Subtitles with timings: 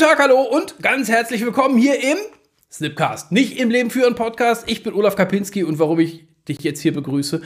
[0.00, 2.16] Tag, hallo und ganz herzlich willkommen hier im
[2.72, 3.32] Snipcast.
[3.32, 4.64] Nicht im Leben führen Podcast.
[4.66, 7.42] Ich bin Olaf Kapinski und warum ich dich jetzt hier begrüße,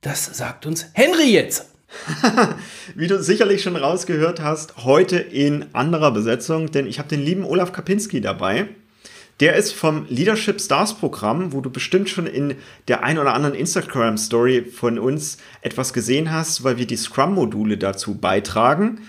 [0.00, 1.70] das sagt uns Henry jetzt.
[2.96, 7.44] Wie du sicherlich schon rausgehört hast, heute in anderer Besetzung, denn ich habe den lieben
[7.44, 8.66] Olaf Kapinski dabei.
[9.38, 12.56] Der ist vom Leadership Stars Programm, wo du bestimmt schon in
[12.88, 17.78] der ein oder anderen Instagram Story von uns etwas gesehen hast, weil wir die Scrum-Module
[17.78, 19.02] dazu beitragen.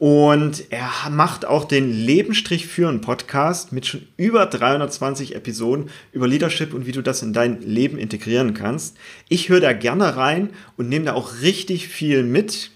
[0.00, 6.72] Und er macht auch den Lebenstrich führen Podcast mit schon über 320 Episoden über Leadership
[6.72, 8.96] und wie du das in dein Leben integrieren kannst.
[9.28, 12.70] Ich höre da gerne rein und nehme da auch richtig viel mit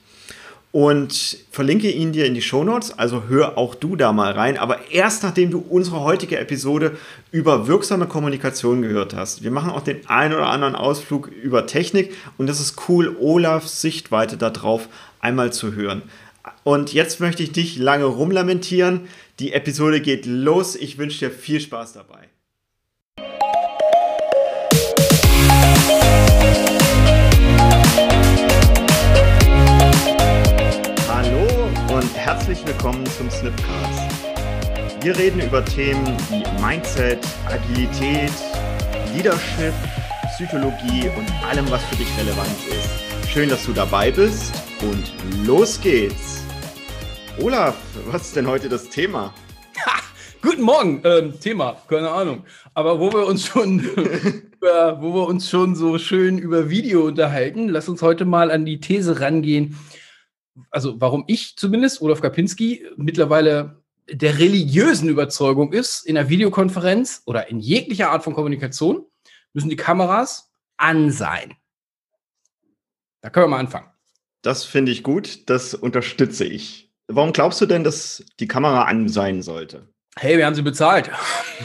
[0.71, 2.99] und verlinke ihn dir in die Shownotes.
[2.99, 4.59] Also hör auch du da mal rein.
[4.59, 6.99] Aber erst nachdem du unsere heutige Episode
[7.33, 9.43] über wirksame Kommunikation gehört hast.
[9.43, 13.81] Wir machen auch den einen oder anderen Ausflug über Technik und das ist cool, Olafs
[13.81, 16.03] Sichtweite darauf einmal zu hören.
[16.63, 19.09] Und jetzt möchte ich dich lange rumlamentieren.
[19.39, 20.77] Die Episode geht los.
[20.77, 22.29] Ich wünsche dir viel Spaß dabei.
[31.09, 31.47] Hallo
[31.95, 34.01] und herzlich willkommen zum Snipcast.
[35.03, 38.33] Wir reden über Themen wie Mindset, Agilität,
[39.15, 39.75] Leadership,
[40.35, 43.04] Psychologie und allem, was für dich relevant ist.
[43.35, 45.13] Schön, dass du dabei bist und
[45.45, 46.45] los geht's.
[47.41, 47.77] Olaf,
[48.07, 49.35] was ist denn heute das Thema?
[49.85, 50.01] Ha,
[50.41, 52.45] guten Morgen, ähm, Thema, keine Ahnung.
[52.75, 53.81] Aber wo wir uns schon,
[54.61, 58.65] über, wo wir uns schon so schön über Video unterhalten, lass uns heute mal an
[58.65, 59.77] die These rangehen.
[60.71, 67.49] Also, warum ich zumindest, Olaf Kapinski, mittlerweile der religiösen Überzeugung ist, in einer Videokonferenz oder
[67.49, 69.05] in jeglicher Art von Kommunikation
[69.55, 71.57] müssen die Kameras an sein.
[73.25, 73.89] Da können wir mal anfangen.
[74.43, 76.93] Das finde ich gut, das unterstütze ich.
[77.07, 79.89] Warum glaubst du denn, dass die Kamera an sein sollte?
[80.19, 81.11] Hey, wir haben sie bezahlt.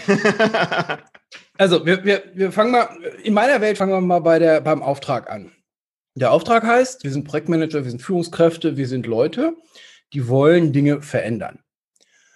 [1.58, 2.88] also, wir, wir, wir fangen mal,
[3.24, 5.52] in meiner Welt fangen wir mal bei der, beim Auftrag an.
[6.16, 9.58] Der Auftrag heißt, wir sind Projektmanager, wir sind Führungskräfte, wir sind Leute,
[10.14, 11.60] die wollen Dinge verändern.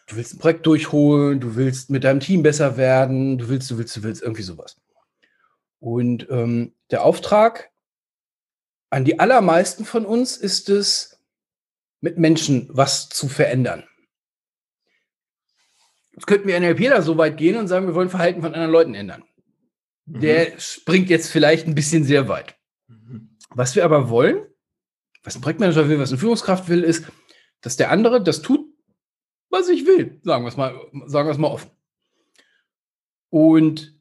[0.08, 3.78] Du willst ein Projekt durchholen, du willst mit deinem Team besser werden, du willst, du
[3.78, 4.76] willst, du willst, irgendwie sowas.
[5.80, 7.70] Und ähm, der Auftrag
[8.94, 11.20] an die allermeisten von uns ist es,
[12.00, 13.84] mit Menschen was zu verändern.
[16.12, 18.94] Jetzt könnten wir NLPler so weit gehen und sagen, wir wollen Verhalten von anderen Leuten
[18.94, 19.24] ändern.
[20.06, 20.20] Mhm.
[20.20, 22.56] Der springt jetzt vielleicht ein bisschen sehr weit.
[22.88, 23.36] Mhm.
[23.50, 24.46] Was wir aber wollen,
[25.24, 27.06] was ein Projektmanager will, was eine Führungskraft will, ist,
[27.62, 28.64] dass der andere das tut,
[29.50, 30.20] was ich will.
[30.24, 31.72] Sagen wir es mal, sagen wir es mal offen.
[33.30, 33.93] Und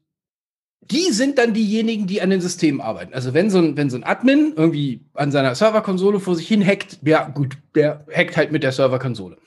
[0.91, 3.13] die sind dann diejenigen, die an den Systemen arbeiten.
[3.13, 6.65] Also wenn so ein, wenn so ein Admin irgendwie an seiner Serverkonsole vor sich hin
[6.65, 9.37] hackt, ja gut, der hackt halt mit der Serverkonsole.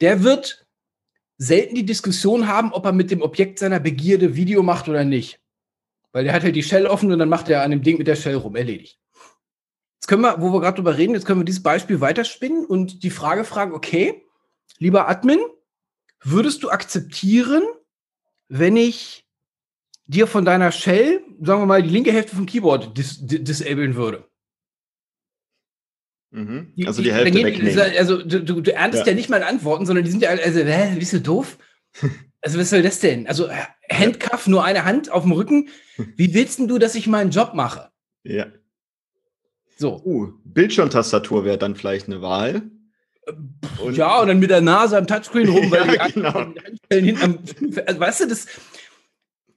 [0.00, 0.66] Der wird
[1.38, 5.40] selten die Diskussion haben, ob er mit dem Objekt seiner Begierde Video macht oder nicht.
[6.12, 8.06] Weil der hat halt die Shell offen und dann macht er an dem Ding mit
[8.06, 8.98] der Shell rum, erledigt.
[9.96, 13.02] Jetzt können wir, wo wir gerade drüber reden, jetzt können wir dieses Beispiel weiterspinnen und
[13.02, 14.22] die Frage fragen, okay,
[14.78, 15.38] lieber Admin,
[16.22, 17.62] würdest du akzeptieren,
[18.48, 19.24] wenn ich
[20.14, 24.28] dir von deiner Shell, sagen wir mal, die linke Hälfte vom Keyboard dis disablen würde.
[26.30, 26.72] Mhm.
[26.86, 27.66] Also die, die Hälfte wegnehmen.
[27.66, 29.12] Dieser, also du, du, du erntest ja.
[29.12, 29.16] ja.
[29.16, 31.58] nicht mal Antworten, sondern die sind ja, also, hä, bist du doof?
[32.44, 33.28] Also was soll das denn?
[33.28, 33.48] Also
[33.88, 35.68] Handcuff, nur eine Hand auf dem Rücken.
[36.16, 37.90] Wie willst denn du, dass ich meinen Job mache?
[38.24, 38.46] Ja.
[39.78, 40.02] So.
[40.04, 42.62] Uh, Bildschirmtastatur wäre dann vielleicht eine Wahl.
[43.78, 46.34] Und ja, und dann mit der Nase am Touchscreen rum, weil ja, die genau.
[46.34, 47.38] Handstellen hinten am,
[47.86, 48.46] also, weißt du, das,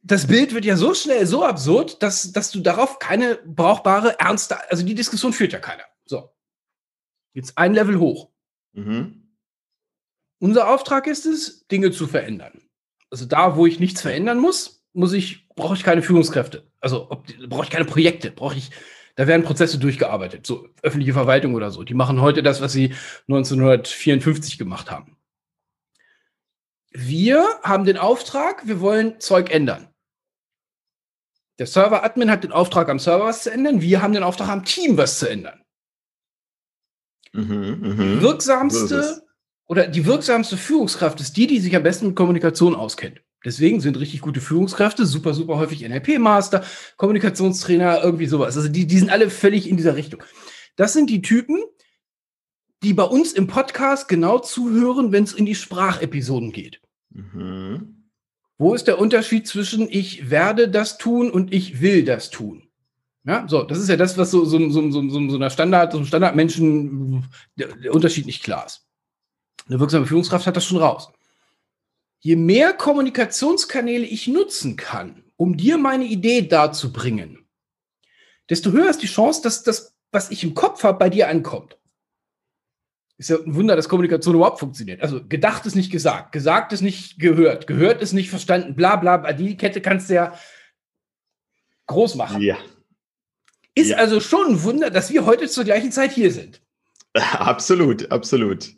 [0.06, 4.58] das Bild wird ja so schnell so absurd, dass, dass du darauf keine brauchbare, ernste,
[4.70, 5.84] also die Diskussion führt ja keiner.
[6.06, 6.32] So.
[7.34, 8.30] Jetzt ein Level hoch.
[8.74, 9.34] Mhm.
[10.40, 12.62] Unser Auftrag ist es, Dinge zu verändern.
[13.10, 16.68] Also da, wo ich nichts verändern muss, muss ich, brauche ich keine Führungskräfte.
[16.80, 17.10] Also
[17.48, 18.70] brauche ich keine Projekte, brauche ich,
[19.16, 21.84] da werden Prozesse durchgearbeitet, so öffentliche Verwaltung oder so.
[21.84, 22.94] Die machen heute das, was sie
[23.28, 25.18] 1954 gemacht haben.
[26.92, 29.90] Wir haben den Auftrag, wir wollen Zeug ändern.
[31.60, 33.82] Der Server-Admin hat den Auftrag, am Server was zu ändern.
[33.82, 35.62] Wir haben den Auftrag, am Team was zu ändern.
[37.34, 38.22] Mhm, mh.
[38.22, 39.24] Wirksamste
[39.68, 43.22] oder die wirksamste Führungskraft ist die, die sich am besten mit Kommunikation auskennt.
[43.44, 46.64] Deswegen sind richtig gute Führungskräfte super, super häufig NLP-Master,
[46.98, 48.58] Kommunikationstrainer, irgendwie sowas.
[48.58, 50.24] Also die, die sind alle völlig in dieser Richtung.
[50.76, 51.64] Das sind die Typen,
[52.84, 56.82] die bei uns im Podcast genau zuhören, wenn es in die Sprachepisoden geht.
[57.10, 57.95] Mhm.
[58.58, 62.64] Wo ist der Unterschied zwischen ich werde das tun und ich will das tun?
[63.26, 65.92] Ja, so, das ist ja das, was so, so, so, so, so, so einer Standard,
[65.92, 67.24] so einem Standardmenschen
[67.56, 68.86] der, der Unterschied nicht klar ist.
[69.68, 71.12] Eine wirksame Führungskraft hat das schon raus.
[72.26, 77.46] je mehr Kommunikationskanäle ich nutzen kann, um dir meine Idee darzubringen,
[78.50, 81.78] desto höher ist die Chance, dass das, was ich im Kopf habe, bei dir ankommt.
[83.18, 85.02] Ist ja ein Wunder, dass Kommunikation überhaupt funktioniert.
[85.02, 89.18] Also gedacht ist nicht gesagt, gesagt ist nicht gehört, gehört ist nicht verstanden, bla bla
[89.18, 89.32] bla.
[89.32, 90.38] Die Kette kannst du ja
[91.88, 92.42] groß machen.
[92.42, 92.58] Ja.
[93.74, 93.98] Ist ja.
[93.98, 96.62] also schon ein Wunder, dass wir heute zur gleichen Zeit hier sind.
[97.14, 98.74] Absolut, absolut.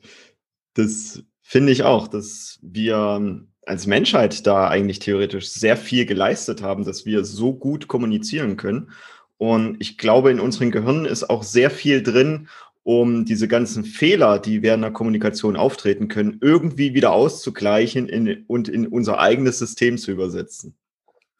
[0.75, 6.85] Das finde ich auch, dass wir als Menschheit da eigentlich theoretisch sehr viel geleistet haben,
[6.85, 8.91] dass wir so gut kommunizieren können.
[9.37, 12.47] Und ich glaube, in unseren Gehirnen ist auch sehr viel drin,
[12.87, 18.69] um diese ganzen Fehler, die während der Kommunikation auftreten können, irgendwie wieder auszugleichen in, und
[18.69, 20.73] in unser eigenes System zu übersetzen.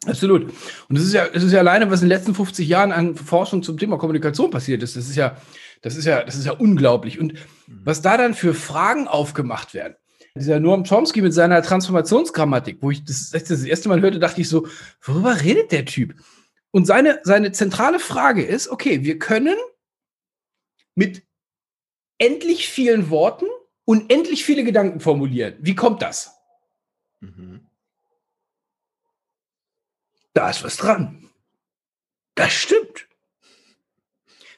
[0.06, 0.52] Absolut.
[0.90, 3.16] Und es ist ja, es ist ja alleine, was in den letzten 50 Jahren an
[3.16, 4.98] Forschung zum Thema Kommunikation passiert ist.
[4.98, 5.38] Das ist ja,
[5.82, 7.18] das ist ja, das ist ja unglaublich.
[7.18, 7.82] Und mhm.
[7.86, 9.96] was da dann für Fragen aufgemacht werden.
[10.36, 14.50] Dieser Noam Chomsky mit seiner Transformationsgrammatik, wo ich das, das erste Mal hörte, dachte ich
[14.50, 14.68] so,
[15.02, 16.14] worüber redet der Typ?
[16.72, 19.56] Und seine, seine zentrale Frage ist, okay, wir können
[20.94, 21.27] mit
[22.18, 23.46] endlich vielen Worten
[23.86, 25.56] und endlich viele Gedanken formulieren.
[25.60, 26.32] Wie kommt das?
[27.20, 27.68] Mhm.
[30.34, 31.30] Da ist was dran.
[32.36, 33.08] Das stimmt.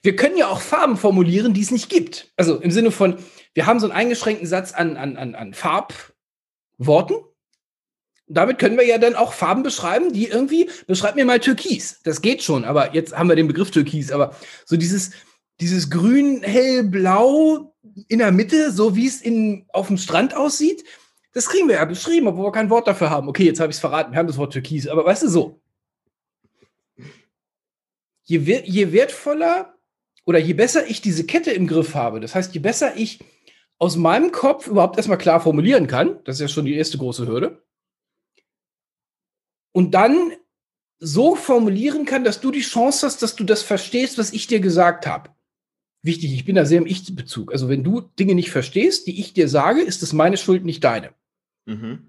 [0.01, 2.31] Wir können ja auch Farben formulieren, die es nicht gibt.
[2.37, 3.17] Also im Sinne von,
[3.53, 7.15] wir haben so einen eingeschränkten Satz an, an, an, an Farbworten.
[8.27, 11.99] Damit können wir ja dann auch Farben beschreiben, die irgendwie, beschreib mir mal Türkis.
[12.03, 14.35] Das geht schon, aber jetzt haben wir den Begriff Türkis, aber
[14.65, 15.11] so dieses,
[15.59, 17.73] dieses grün, hell, blau
[18.07, 20.83] in der Mitte, so wie es in, auf dem Strand aussieht,
[21.33, 23.27] das kriegen wir ja beschrieben, obwohl wir kein Wort dafür haben.
[23.27, 25.61] Okay, jetzt habe ich es verraten, wir haben das Wort Türkis, aber weißt du so.
[28.23, 29.75] Je, je wertvoller
[30.25, 33.19] oder je besser ich diese Kette im Griff habe, das heißt, je besser ich
[33.79, 37.27] aus meinem Kopf überhaupt erstmal klar formulieren kann, das ist ja schon die erste große
[37.27, 37.63] Hürde,
[39.71, 40.33] und dann
[40.99, 44.59] so formulieren kann, dass du die Chance hast, dass du das verstehst, was ich dir
[44.59, 45.29] gesagt habe
[46.01, 47.51] wichtig, ich bin da sehr im Ich-Bezug.
[47.51, 50.83] Also wenn du Dinge nicht verstehst, die ich dir sage, ist das meine Schuld, nicht
[50.83, 51.11] deine.
[51.65, 51.99] Mhm.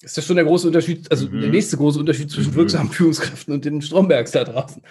[0.00, 1.40] Ist das schon der große Unterschied, also mhm.
[1.40, 2.56] der nächste große Unterschied zwischen mhm.
[2.56, 4.82] wirksamen Führungskräften und den Strombergs da draußen.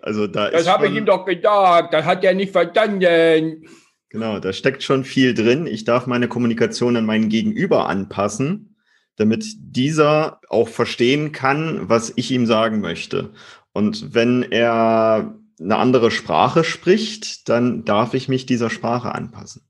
[0.00, 3.66] Also da das habe ich ihm doch gesagt, das hat er nicht verstanden.
[4.10, 5.66] Genau, da steckt schon viel drin.
[5.66, 8.76] Ich darf meine Kommunikation an meinen Gegenüber anpassen,
[9.16, 13.32] damit dieser auch verstehen kann, was ich ihm sagen möchte.
[13.72, 19.62] Und wenn er eine andere Sprache spricht, dann darf ich mich dieser Sprache anpassen.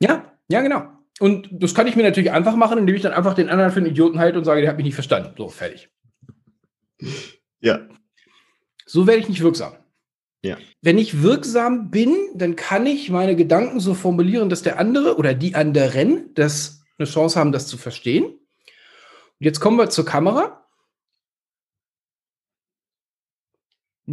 [0.00, 0.86] Ja, ja, genau.
[1.20, 3.78] Und das kann ich mir natürlich einfach machen, indem ich dann einfach den anderen für
[3.78, 5.34] einen Idioten halte und sage, der hat mich nicht verstanden.
[5.36, 5.90] So, fertig.
[7.60, 7.86] Ja.
[8.86, 9.74] So werde ich nicht wirksam.
[10.44, 10.56] Ja.
[10.80, 15.34] Wenn ich wirksam bin, dann kann ich meine Gedanken so formulieren, dass der andere oder
[15.34, 18.24] die anderen das eine Chance haben, das zu verstehen.
[18.24, 18.40] Und
[19.38, 20.61] jetzt kommen wir zur Kamera.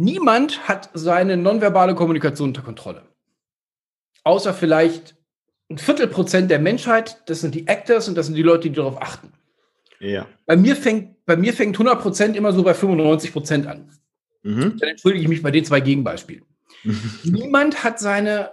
[0.00, 3.02] Niemand hat seine nonverbale Kommunikation unter Kontrolle.
[4.24, 5.14] Außer vielleicht
[5.68, 9.02] ein Viertelprozent der Menschheit, das sind die Actors und das sind die Leute, die darauf
[9.02, 9.30] achten.
[9.98, 10.26] Ja.
[10.46, 13.90] Bei mir fängt, bei mir fängt 100 Prozent immer so bei 95 Prozent an.
[14.42, 14.78] Mhm.
[14.78, 16.46] Dann entschuldige ich mich bei den zwei Gegenbeispielen.
[17.24, 18.52] Niemand hat seine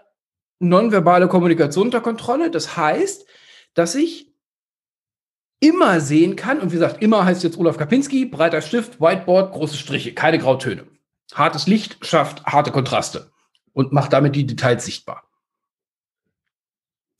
[0.60, 2.52] nonverbale Kommunikation unter Kontrolle.
[2.52, 3.26] Das heißt,
[3.74, 4.34] dass ich
[5.62, 9.78] immer sehen kann, und wie gesagt, immer heißt jetzt Olaf Kapinski, breiter Stift, Whiteboard, große
[9.78, 10.86] Striche, keine Grautöne.
[11.34, 13.32] Hartes Licht schafft harte Kontraste
[13.74, 15.30] und macht damit die Details sichtbar.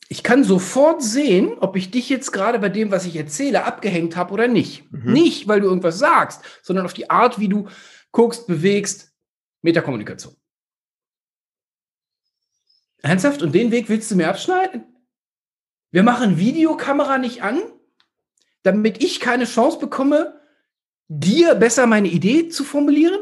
[0.10, 4.16] Ich kann sofort sehen, ob ich dich jetzt gerade bei dem, was ich erzähle, abgehängt
[4.16, 4.90] habe oder nicht.
[4.92, 5.12] Mhm.
[5.12, 7.68] Nicht, weil du irgendwas sagst, sondern auf die Art, wie du
[8.12, 9.14] guckst, bewegst.
[9.62, 10.36] Metakommunikation.
[13.02, 13.42] Ernsthaft?
[13.42, 14.86] Und den Weg willst du mir abschneiden?
[15.92, 17.62] Wir machen Videokamera nicht an,
[18.64, 20.40] damit ich keine Chance bekomme,
[21.08, 23.20] dir besser meine Idee zu formulieren?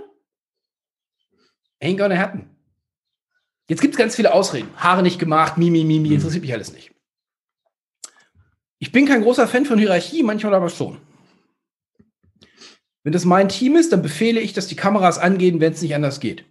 [1.86, 2.50] Ain't gonna happen.
[3.70, 4.70] Jetzt gibt es ganz viele Ausreden.
[4.77, 6.15] Haare nicht gemacht, Mimi, Mimi, hm.
[6.15, 6.92] interessiert mich alles nicht.
[8.80, 10.98] Ich bin kein großer Fan von Hierarchie, manchmal aber schon.
[13.04, 15.94] Wenn das mein Team ist, dann befehle ich, dass die Kameras angehen, wenn es nicht
[15.94, 16.44] anders geht.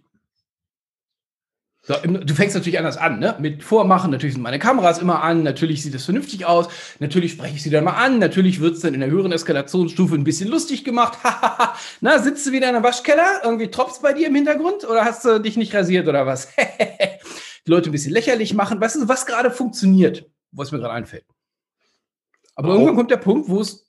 [1.87, 3.35] So, du fängst natürlich anders an, ne?
[3.39, 7.57] Mit Vormachen, natürlich sind meine Kameras immer an, natürlich sieht es vernünftig aus, natürlich spreche
[7.57, 10.49] ich sie dann mal an, natürlich wird es dann in der höheren Eskalationsstufe ein bisschen
[10.49, 11.19] lustig gemacht.
[12.01, 13.41] Na, sitzt du wieder in der Waschkeller?
[13.43, 16.47] Irgendwie tropft bei dir im Hintergrund oder hast du dich nicht rasiert oder was?
[17.67, 18.81] Die Leute ein bisschen lächerlich machen.
[18.81, 21.25] Weißt du, was gerade funktioniert, was mir gerade einfällt.
[22.55, 23.85] Aber auch, irgendwann kommt der Punkt, wo es.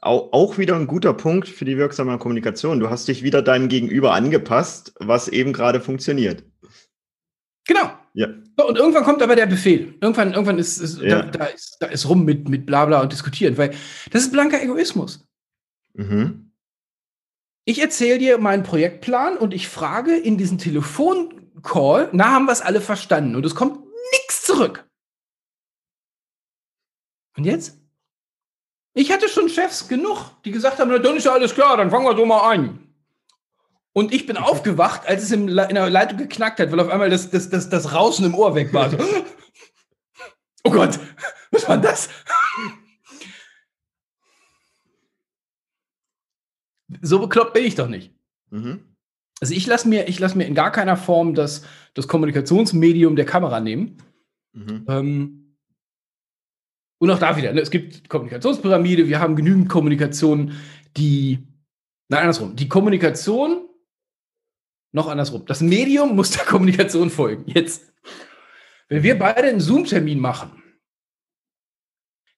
[0.00, 2.80] Auch, auch wieder ein guter Punkt für die wirksame Kommunikation.
[2.80, 6.44] Du hast dich wieder deinem Gegenüber angepasst, was eben gerade funktioniert.
[7.66, 7.90] Genau.
[8.14, 8.28] Ja.
[8.56, 9.94] So, und irgendwann kommt aber der Befehl.
[10.00, 11.22] Irgendwann, irgendwann ist, ist, ja.
[11.22, 13.74] da, da, ist, da ist rum mit, mit Blabla und diskutieren, weil
[14.10, 15.28] das ist blanker Egoismus.
[15.94, 16.52] Mhm.
[17.66, 22.62] Ich erzähle dir meinen Projektplan und ich frage in diesen Telefoncall, na, haben wir es
[22.62, 23.34] alle verstanden?
[23.34, 23.80] Und es kommt
[24.12, 24.88] nichts zurück.
[27.36, 27.78] Und jetzt?
[28.94, 31.90] Ich hatte schon Chefs genug, die gesagt haben, na, dann ist ja alles klar, dann
[31.90, 32.85] fangen wir so mal an.
[33.96, 37.30] Und ich bin aufgewacht, als es in der Leitung geknackt hat, weil auf einmal das,
[37.30, 38.90] das, das, das Rauschen im Ohr weg war.
[38.90, 38.98] So,
[40.64, 41.00] oh Gott,
[41.50, 42.10] was war das?
[47.00, 48.14] So bekloppt bin ich doch nicht.
[48.50, 48.80] Mhm.
[49.40, 53.60] Also ich lasse mir, lass mir in gar keiner Form das, das Kommunikationsmedium der Kamera
[53.60, 53.96] nehmen.
[54.52, 54.84] Mhm.
[54.88, 55.56] Ähm,
[56.98, 60.52] und auch da wieder, ne, es gibt Kommunikationspyramide, wir haben genügend Kommunikation,
[60.98, 61.48] die,
[62.10, 63.62] nein, andersrum, die Kommunikation
[64.92, 65.44] noch andersrum.
[65.46, 67.44] Das Medium muss der Kommunikation folgen.
[67.46, 67.92] Jetzt,
[68.88, 70.62] wenn wir beide einen Zoom-Termin machen,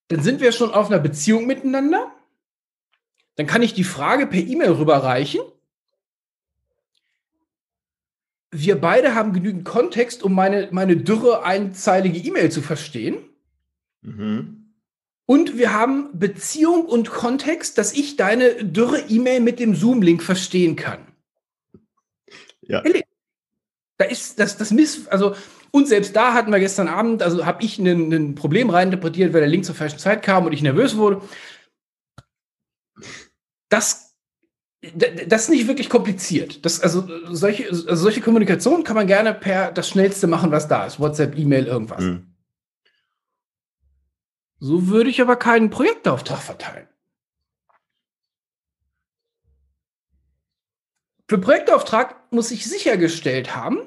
[0.08, 2.12] dann sind wir schon auf einer Beziehung miteinander.
[3.36, 5.40] Dann kann ich die Frage per E-Mail rüberreichen.
[8.50, 13.18] Wir beide haben genügend Kontext, um meine, meine dürre einzeilige E-Mail zu verstehen.
[14.00, 14.74] Mhm.
[15.26, 20.74] Und wir haben Beziehung und Kontext, dass ich deine dürre E-Mail mit dem Zoom-Link verstehen
[20.74, 21.07] kann.
[22.68, 22.82] Ja.
[23.96, 25.34] Da ist das, das Miss, also,
[25.72, 29.50] und selbst da hatten wir gestern Abend, also habe ich ein Problem reininterpretiert, weil der
[29.50, 31.20] Link zur falschen Zeit kam und ich nervös wurde.
[33.68, 34.14] Das,
[34.94, 36.64] das ist nicht wirklich kompliziert.
[36.64, 40.86] Das, also, solche, also solche Kommunikation kann man gerne per das Schnellste machen, was da
[40.86, 41.00] ist.
[41.00, 42.04] WhatsApp, E-Mail, irgendwas.
[42.04, 42.34] Mhm.
[44.60, 46.88] So würde ich aber keinen Projektauftrag verteilen.
[51.28, 53.78] Für Projektauftrag muss ich sichergestellt haben,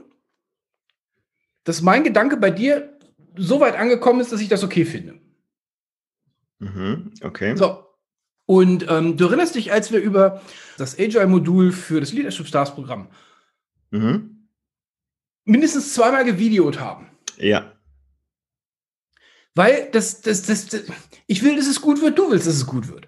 [1.63, 2.97] dass mein Gedanke bei dir
[3.35, 5.19] so weit angekommen ist, dass ich das okay finde.
[6.59, 7.55] Mhm, okay.
[7.55, 7.87] So.
[8.45, 10.41] Und ähm, du erinnerst dich, als wir über
[10.77, 13.09] das Agile-Modul für das Leadership Stars Programm
[13.89, 14.47] mhm.
[15.43, 17.09] mindestens zweimal gevideot haben.
[17.37, 17.71] Ja.
[19.55, 20.83] Weil das, das, das, das,
[21.25, 23.07] ich will, dass es gut wird, du willst, dass es gut wird.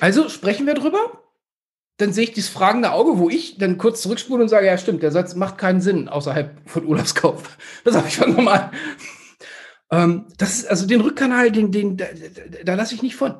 [0.00, 1.20] Also sprechen wir drüber
[2.00, 5.02] dann sehe ich dieses fragende Auge, wo ich dann kurz zurückspule und sage, ja stimmt,
[5.02, 7.58] der Satz macht keinen Sinn außerhalb von Urlaubskauf.
[7.84, 8.70] Das habe ich schon nochmal.
[9.90, 13.34] Ähm, das ist, also den Rückkanal, den, den, da, da, da lasse ich nicht von.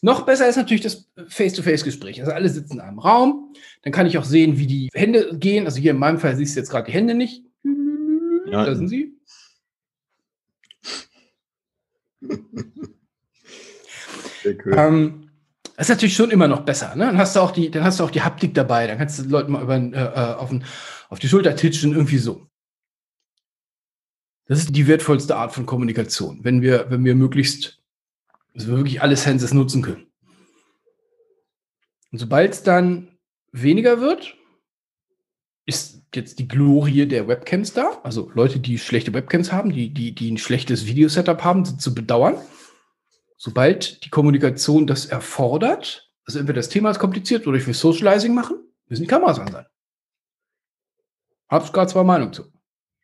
[0.00, 2.20] Noch besser ist natürlich das Face-to-Face-Gespräch.
[2.20, 3.54] Also alle sitzen in einem Raum.
[3.82, 5.64] Dann kann ich auch sehen, wie die Hände gehen.
[5.66, 7.44] Also hier in meinem Fall siehst du jetzt gerade die Hände nicht.
[8.46, 8.64] Ja.
[8.66, 9.16] Da sind sie.
[14.42, 14.74] Sehr cool.
[14.76, 15.30] Ähm,
[15.76, 16.94] das ist natürlich schon immer noch besser.
[16.94, 17.06] Ne?
[17.06, 18.86] Dann hast du auch die, dann hast du auch die Haptik dabei.
[18.86, 20.64] Dann kannst du Leuten mal über, äh, äh, auf, den,
[21.08, 22.46] auf die Schulter titschen, irgendwie so.
[24.46, 27.80] Das ist die wertvollste Art von Kommunikation, wenn wir, wenn wir möglichst,
[28.54, 30.06] also wir wirklich alle Senses nutzen können.
[32.10, 33.16] Und sobald es dann
[33.52, 34.36] weniger wird,
[35.64, 38.00] ist jetzt die Glorie der Webcams da.
[38.02, 41.94] Also Leute, die schlechte Webcams haben, die, die, die ein schlechtes Videosetup haben, sind zu
[41.94, 42.36] bedauern
[43.42, 48.34] sobald die Kommunikation das erfordert, also entweder das Thema ist kompliziert oder ich will Socializing
[48.34, 48.56] machen,
[48.86, 49.66] müssen die Kameras an sein.
[51.48, 52.44] Hab's gerade zwei Meinungen zu.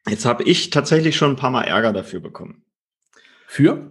[0.08, 2.62] Jetzt habe ich tatsächlich schon ein paar Mal Ärger dafür bekommen.
[3.48, 3.90] Für?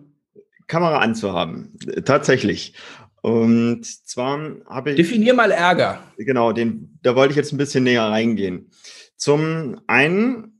[0.67, 1.77] Kamera anzuhaben.
[2.05, 2.75] Tatsächlich.
[3.21, 4.95] Und zwar habe ich.
[4.95, 6.01] Definier mal Ärger.
[6.15, 8.71] Genau, den, da wollte ich jetzt ein bisschen näher reingehen.
[9.17, 10.56] Zum einen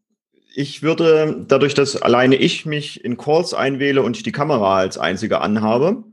[0.58, 4.98] ich würde dadurch, dass alleine ich mich in Calls einwähle und ich die Kamera als
[4.98, 6.04] einziger anhabe,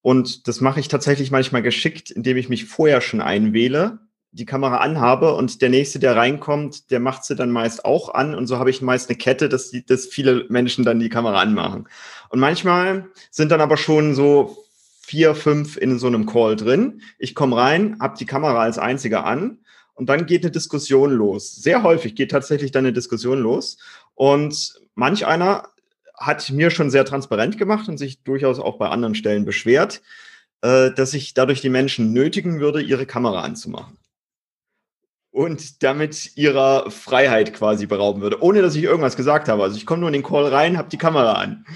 [0.00, 3.98] und das mache ich tatsächlich manchmal geschickt, indem ich mich vorher schon einwähle,
[4.32, 8.34] die Kamera anhabe und der nächste, der reinkommt, der macht sie dann meist auch an
[8.34, 11.40] und so habe ich meist eine Kette, dass, die, dass viele Menschen dann die Kamera
[11.40, 11.86] anmachen.
[12.30, 14.64] Und manchmal sind dann aber schon so
[15.02, 17.02] vier, fünf in so einem Call drin.
[17.18, 19.58] Ich komme rein, habe die Kamera als einziger an
[19.94, 21.54] und dann geht eine Diskussion los.
[21.54, 23.78] Sehr häufig geht tatsächlich dann eine Diskussion los.
[24.14, 25.68] Und manch einer
[26.16, 30.02] hat mir schon sehr transparent gemacht und sich durchaus auch bei anderen Stellen beschwert,
[30.62, 33.96] äh, dass ich dadurch die Menschen nötigen würde, ihre Kamera anzumachen.
[35.30, 39.64] Und damit ihrer Freiheit quasi berauben würde, ohne dass ich irgendwas gesagt habe.
[39.64, 41.66] Also ich komme nur in den Call rein, habe die Kamera an.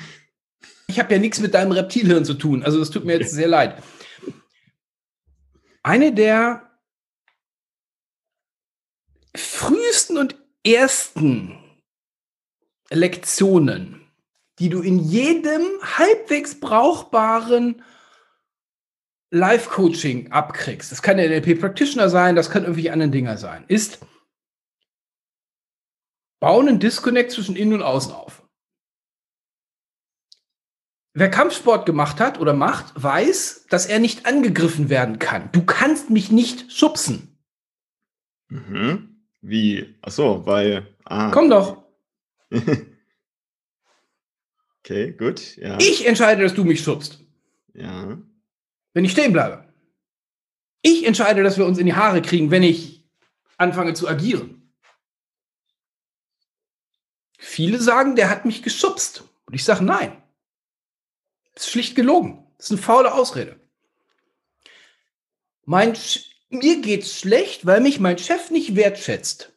[0.86, 2.62] Ich habe ja nichts mit deinem Reptilhirn zu tun.
[2.62, 3.82] Also es tut mir jetzt sehr leid.
[5.82, 6.67] Eine der
[9.38, 11.58] frühesten und ersten
[12.90, 14.00] Lektionen,
[14.58, 17.82] die du in jedem halbwegs brauchbaren
[19.30, 24.00] Live-Coaching abkriegst, das kann der NLP-Practitioner sein, das kann irgendwelche anderen Dinger sein, ist,
[26.40, 28.42] bauen einen Disconnect zwischen innen und außen auf.
[31.14, 35.50] Wer Kampfsport gemacht hat oder macht, weiß, dass er nicht angegriffen werden kann.
[35.50, 37.36] Du kannst mich nicht schubsen.
[38.48, 39.17] Mhm.
[39.48, 39.94] Wie?
[40.02, 40.94] Ach so, weil.
[41.04, 41.30] Ah.
[41.30, 41.82] Komm doch.
[44.80, 45.56] okay, gut.
[45.56, 45.78] Ja.
[45.80, 47.24] Ich entscheide, dass du mich schubst.
[47.72, 48.18] Ja.
[48.92, 49.64] Wenn ich stehen bleibe.
[50.82, 53.08] Ich entscheide, dass wir uns in die Haare kriegen, wenn ich
[53.56, 54.70] anfange zu agieren.
[57.38, 59.24] Viele sagen, der hat mich geschubst.
[59.46, 60.22] Und ich sage nein.
[61.54, 62.46] Das ist schlicht gelogen.
[62.58, 63.58] Das ist eine faule Ausrede.
[65.64, 65.96] Mein,
[66.50, 69.52] mir geht's schlecht, weil mich mein Chef nicht wertschätzt.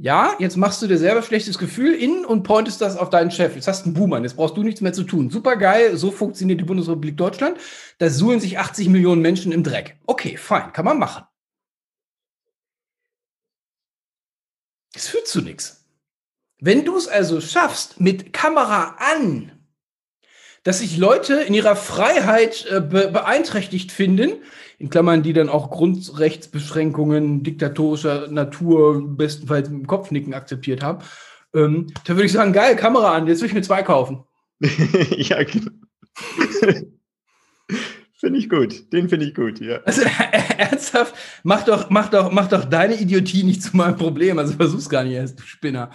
[0.00, 3.56] Ja, jetzt machst du dir selber schlechtes Gefühl in und pointest das auf deinen Chef.
[3.56, 5.28] Jetzt hast du einen Boomer, jetzt brauchst du nichts mehr zu tun.
[5.28, 7.58] Super geil, so funktioniert die Bundesrepublik Deutschland.
[7.98, 9.98] Da suhlen sich 80 Millionen Menschen im Dreck.
[10.06, 11.24] Okay, fein, kann man machen.
[14.92, 15.84] Das führt zu nichts.
[16.60, 19.58] Wenn du es also schaffst, mit Kamera an
[20.68, 24.42] dass sich Leute in ihrer Freiheit äh, be beeinträchtigt finden,
[24.78, 31.04] in Klammern, die dann auch Grundrechtsbeschränkungen diktatorischer Natur bestenfalls mit dem Kopfnicken akzeptiert haben,
[31.54, 34.24] ähm, da würde ich sagen, geil, Kamera an, jetzt will ich mir zwei kaufen.
[34.60, 35.72] ja, genau.
[38.18, 38.92] Finde ich gut.
[38.92, 39.80] Den finde ich gut, ja.
[39.84, 40.02] Also
[40.58, 44.38] ernsthaft, mach doch, mach, doch, mach doch deine Idiotie nicht zu meinem Problem.
[44.38, 45.90] Also versuch's gar nicht erst, du Spinner.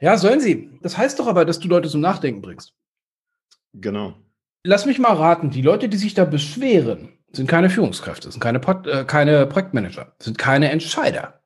[0.00, 0.78] Ja, sollen sie.
[0.82, 2.74] Das heißt doch aber, dass du Leute zum Nachdenken bringst.
[3.72, 4.14] Genau.
[4.64, 8.60] Lass mich mal raten, die Leute, die sich da beschweren, sind keine Führungskräfte, sind keine,
[8.60, 11.42] Pod, äh, keine Projektmanager, sind keine Entscheider.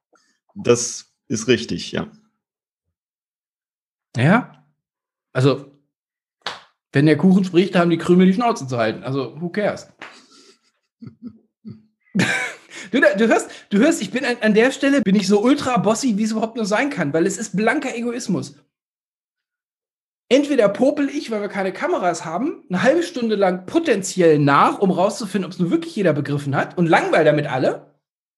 [0.54, 2.08] Das ist richtig, ja.
[4.16, 4.64] Ja.
[5.32, 5.78] Also,
[6.92, 9.04] wenn der Kuchen spricht, haben die Krümel die Schnauze zu halten.
[9.04, 9.88] Also, who cares?
[11.00, 11.10] du,
[12.90, 16.18] du, hörst, du hörst, ich bin an, an der Stelle, bin ich so ultra bossy,
[16.18, 18.56] wie es überhaupt nur sein kann, weil es ist blanker Egoismus
[20.30, 24.90] entweder popel ich, weil wir keine Kameras haben, eine halbe Stunde lang potenziell nach, um
[24.90, 27.94] rauszufinden, ob es nur wirklich jeder begriffen hat und langweil damit alle.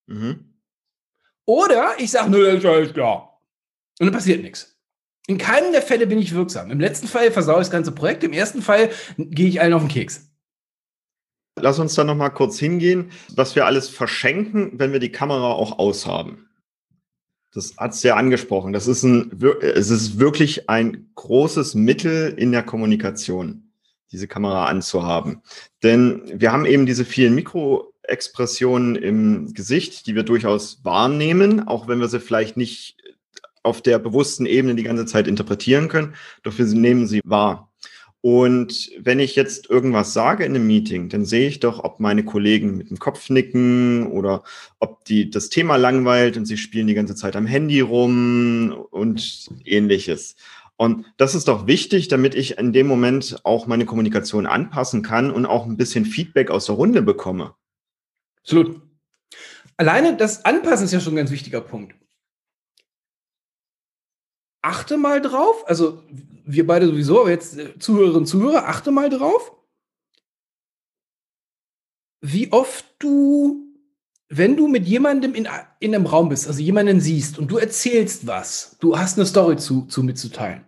[0.06, 0.56] Mhm.
[1.46, 3.40] Oder ich sage, nur, das ist klar.
[4.00, 4.76] Und dann passiert nichts.
[5.28, 6.70] In keinem der Fälle bin ich wirksam.
[6.70, 9.82] Im letzten Fall versaue ich das ganze Projekt, im ersten Fall gehe ich allen auf
[9.82, 10.28] den Keks.
[11.60, 15.52] Lass uns da noch mal kurz hingehen, was wir alles verschenken, wenn wir die Kamera
[15.52, 16.48] auch aushaben.
[17.52, 18.72] Das hat es ja angesprochen.
[18.72, 23.72] Das ist ein, es ist wirklich ein großes Mittel in der Kommunikation,
[24.10, 25.42] diese Kamera anzuhaben.
[25.82, 32.00] Denn wir haben eben diese vielen Mikroexpressionen im Gesicht, die wir durchaus wahrnehmen, auch wenn
[32.00, 32.96] wir sie vielleicht nicht
[33.62, 36.14] auf der bewussten Ebene die ganze Zeit interpretieren können.
[36.42, 37.71] Doch wir nehmen sie wahr.
[38.22, 42.24] Und wenn ich jetzt irgendwas sage in einem Meeting, dann sehe ich doch, ob meine
[42.24, 44.44] Kollegen mit dem Kopf nicken oder
[44.78, 49.48] ob die das Thema langweilt und sie spielen die ganze Zeit am Handy rum und
[49.64, 50.36] ähnliches.
[50.76, 55.32] Und das ist doch wichtig, damit ich in dem Moment auch meine Kommunikation anpassen kann
[55.32, 57.54] und auch ein bisschen Feedback aus der Runde bekomme.
[58.40, 58.80] Absolut.
[59.76, 61.96] Alleine das Anpassen ist ja schon ein ganz wichtiger Punkt
[64.62, 66.02] achte mal drauf, also
[66.44, 69.52] wir beide sowieso, aber jetzt äh, Zuhörerinnen und Zuhörer, achte mal drauf,
[72.20, 73.66] wie oft du,
[74.28, 75.48] wenn du mit jemandem in,
[75.80, 79.56] in einem Raum bist, also jemanden siehst und du erzählst was, du hast eine Story
[79.56, 80.64] zu, zu mitzuteilen,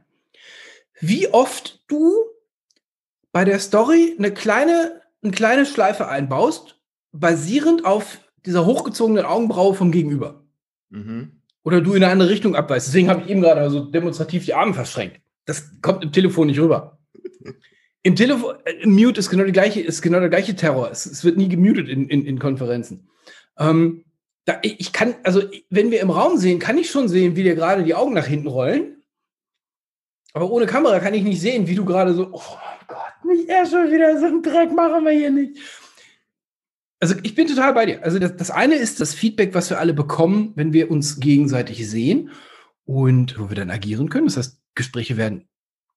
[1.01, 2.13] wie oft du
[3.33, 6.81] bei der Story eine kleine, eine kleine Schleife einbaust,
[7.13, 10.45] basierend auf dieser hochgezogenen Augenbraue vom Gegenüber.
[10.91, 12.89] Mhm oder du in eine andere Richtung abweist.
[12.89, 15.21] Deswegen habe ich eben gerade so demonstrativ die Arme verschränkt.
[15.47, 16.99] Das kommt im Telefon nicht rüber.
[18.03, 20.91] Im Telefon, äh, Mute ist genau, die gleiche, ist genau der gleiche Terror.
[20.91, 23.09] Es, es wird nie gemutet in, in, in Konferenzen.
[23.59, 24.05] Ähm,
[24.45, 27.55] da, ich kann, also wenn wir im Raum sehen, kann ich schon sehen, wie dir
[27.55, 29.03] gerade die Augen nach hinten rollen.
[30.35, 33.73] Aber ohne Kamera kann ich nicht sehen, wie du gerade so, oh Gott, nicht erst
[33.73, 35.59] schon wieder so einen Dreck machen wir hier nicht.
[37.05, 38.03] Also ich bin total bei dir.
[38.03, 41.87] Also das, das eine ist das Feedback, was wir alle bekommen, wenn wir uns gegenseitig
[41.87, 42.31] sehen
[42.87, 44.25] und wo wir dann agieren können.
[44.25, 45.47] Das heißt, Gespräche werden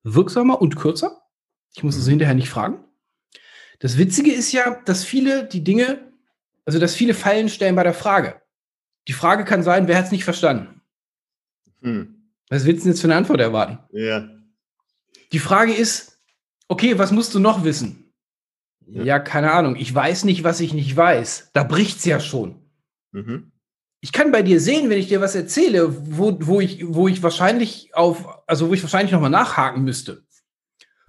[0.04, 1.22] wirksamer und kürzer.
[1.74, 2.10] Ich muss es mhm.
[2.10, 2.84] hinterher nicht fragen.
[3.80, 6.12] Das Witzige ist ja, dass viele die Dinge,
[6.65, 8.41] also dass viele Fallen stellen bei der Frage.
[9.08, 10.82] Die Frage kann sein, wer hat es nicht verstanden?
[11.84, 12.34] Hm.
[12.50, 13.80] Was willst du denn jetzt für eine Antwort erwarten?
[13.93, 14.28] Ja.
[15.32, 16.20] Die Frage ist,
[16.67, 18.07] okay, was musst du noch wissen?
[18.89, 19.04] Ja.
[19.04, 19.76] ja, keine Ahnung.
[19.76, 21.52] Ich weiß nicht, was ich nicht weiß.
[21.54, 22.56] Da bricht's ja schon.
[23.12, 23.52] Mhm.
[24.00, 27.23] Ich kann bei dir sehen, wenn ich dir was erzähle, wo, wo, ich, wo ich
[27.23, 30.23] wahrscheinlich auf, also wo ich wahrscheinlich nochmal nachhaken müsste.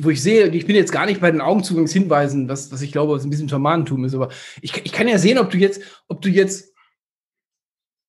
[0.01, 3.14] Wo ich sehe, ich bin jetzt gar nicht bei den Augenzugangshinweisen, was, was ich glaube,
[3.14, 6.23] was ein bisschen Schamanentum ist, aber ich, ich kann ja sehen, ob du jetzt, ob
[6.23, 6.73] du jetzt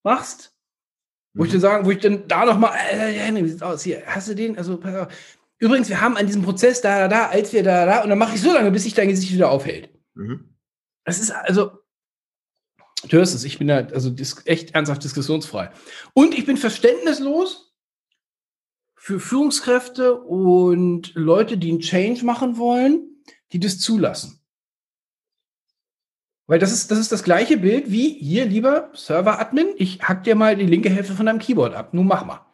[0.02, 0.54] machst
[1.34, 3.82] Wo ich dann sagen, wo ich dann da nochmal, äh, Henry, wie sieht's aus?
[3.82, 4.56] Hier, hast du den?
[4.56, 5.38] Also, pass auf.
[5.60, 8.18] Übrigens, wir haben an diesem Prozess da, da, da, als wir da, da, und dann
[8.18, 9.90] mache ich so lange, bis sich dein Gesicht wieder aufhält.
[10.14, 10.56] Mhm.
[11.04, 11.72] Das ist also,
[13.06, 14.14] du hörst es, ich bin da also
[14.46, 15.70] echt ernsthaft diskussionsfrei.
[16.14, 17.74] Und ich bin verständnislos
[18.96, 24.40] für Führungskräfte und Leute, die einen Change machen wollen, die das zulassen.
[26.46, 30.34] Weil das ist, das ist das gleiche Bild wie hier, lieber Server-Admin, ich hack dir
[30.34, 31.92] mal die linke Hälfte von deinem Keyboard ab.
[31.92, 32.49] Nun mach mal.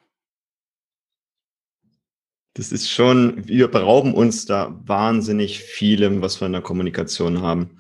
[2.57, 7.77] Das ist schon, wir berauben uns da wahnsinnig vielem, was wir in der Kommunikation haben.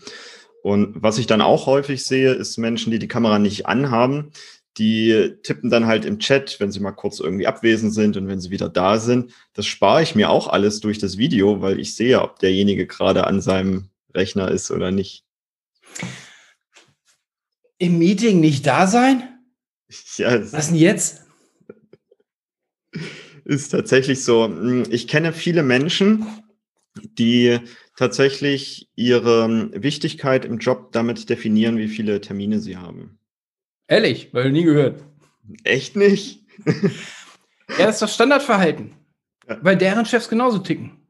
[0.62, 4.32] Und was ich dann auch häufig sehe, ist Menschen, die die Kamera nicht anhaben,
[4.76, 8.38] die tippen dann halt im Chat, wenn sie mal kurz irgendwie abwesend sind und wenn
[8.38, 9.32] sie wieder da sind.
[9.54, 13.26] Das spare ich mir auch alles durch das Video, weil ich sehe, ob derjenige gerade
[13.26, 15.24] an seinem Rechner ist oder nicht.
[17.78, 19.22] Im Meeting nicht da sein?
[20.16, 21.25] Ja, Was denn jetzt?
[23.46, 24.52] Ist tatsächlich so.
[24.90, 26.26] Ich kenne viele Menschen,
[26.96, 27.60] die
[27.96, 33.20] tatsächlich ihre Wichtigkeit im Job damit definieren, wie viele Termine sie haben.
[33.86, 35.04] Ehrlich, weil nie gehört.
[35.62, 36.40] Echt nicht?
[36.66, 38.94] ja, das ist das Standardverhalten.
[39.48, 39.58] Ja.
[39.62, 41.06] Weil deren Chefs genauso ticken.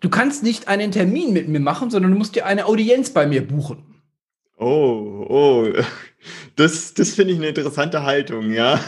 [0.00, 3.26] Du kannst nicht einen Termin mit mir machen, sondern du musst dir eine Audienz bei
[3.26, 4.02] mir buchen.
[4.58, 5.68] Oh, oh,
[6.56, 8.78] das, das finde ich eine interessante Haltung, ja.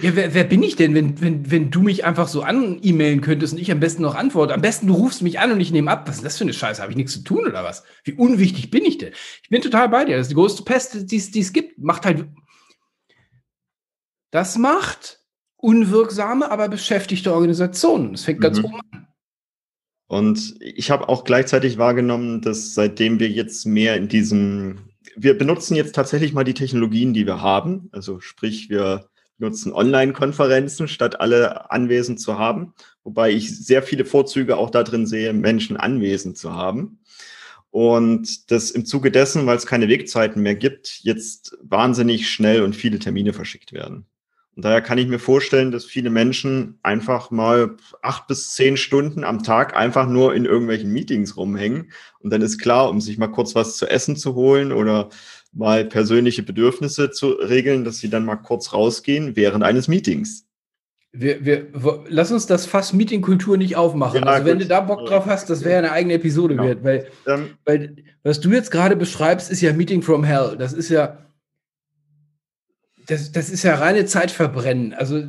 [0.00, 3.20] Ja, wer, wer bin ich denn, wenn, wenn, wenn du mich einfach so an E-Mailen
[3.20, 4.54] könntest und ich am besten noch antworte?
[4.54, 6.08] Am besten du rufst mich an und ich nehme ab.
[6.08, 6.80] Was ist das für eine Scheiße?
[6.82, 7.84] Habe ich nichts zu tun oder was?
[8.02, 9.12] Wie unwichtig bin ich denn?
[9.42, 10.16] Ich bin total bei dir.
[10.16, 11.78] Das ist die größte Pest, die es gibt.
[11.78, 12.26] Macht halt.
[14.30, 15.20] Das macht
[15.56, 18.12] unwirksame, aber beschäftigte Organisationen.
[18.12, 18.64] Das fängt ganz mhm.
[18.66, 19.08] oben an.
[20.06, 25.74] Und ich habe auch gleichzeitig wahrgenommen, dass seitdem wir jetzt mehr in diesem, wir benutzen
[25.74, 27.88] jetzt tatsächlich mal die Technologien, die wir haben.
[27.92, 32.74] Also sprich, wir nutzen Online-Konferenzen, statt alle anwesend zu haben.
[33.02, 37.00] Wobei ich sehr viele Vorzüge auch darin sehe, Menschen anwesend zu haben.
[37.70, 42.76] Und das im Zuge dessen, weil es keine Wegzeiten mehr gibt, jetzt wahnsinnig schnell und
[42.76, 44.06] viele Termine verschickt werden.
[44.56, 49.24] Und daher kann ich mir vorstellen, dass viele Menschen einfach mal acht bis zehn Stunden
[49.24, 51.90] am Tag einfach nur in irgendwelchen Meetings rumhängen.
[52.20, 55.08] Und dann ist klar, um sich mal kurz was zu essen zu holen oder
[55.54, 60.46] mal persönliche Bedürfnisse zu regeln, dass sie dann mal kurz rausgehen während eines Meetings.
[61.16, 61.68] Wir, wir,
[62.08, 64.22] lass uns das Fass Meetingkultur nicht aufmachen.
[64.22, 64.64] Ja, also wenn gut.
[64.64, 66.66] du da Bock drauf hast, das wäre eine eigene Episode genau.
[66.66, 70.56] wert, weil, ähm, weil was du jetzt gerade beschreibst, ist ja Meeting from Hell.
[70.58, 71.24] Das ist ja,
[73.06, 74.92] das, das ist ja reine Zeitverbrennen.
[74.92, 75.22] Also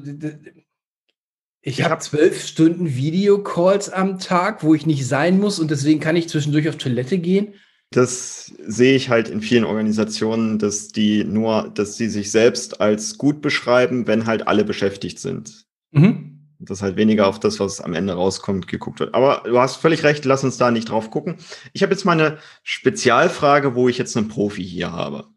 [1.61, 6.15] ich habe zwölf Stunden Videocalls am Tag, wo ich nicht sein muss und deswegen kann
[6.15, 7.53] ich zwischendurch auf Toilette gehen.
[7.95, 13.17] Das sehe ich halt in vielen Organisationen, dass die nur, dass sie sich selbst als
[13.17, 15.65] gut beschreiben, wenn halt alle beschäftigt sind.
[15.91, 16.41] Mhm.
[16.59, 19.13] Dass halt weniger auf das, was am Ende rauskommt, geguckt wird.
[19.13, 21.37] Aber du hast völlig recht, lass uns da nicht drauf gucken.
[21.71, 25.27] Ich habe jetzt mal eine Spezialfrage, wo ich jetzt einen Profi hier habe.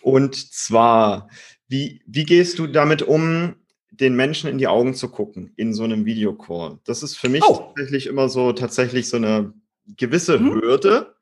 [0.00, 1.28] Und zwar,
[1.66, 3.56] wie, wie gehst du damit um,
[3.90, 6.78] den Menschen in die Augen zu gucken in so einem Videocall?
[6.84, 7.72] Das ist für mich oh.
[7.74, 9.52] tatsächlich immer so tatsächlich so eine
[9.96, 10.54] gewisse mhm.
[10.54, 11.17] Hürde.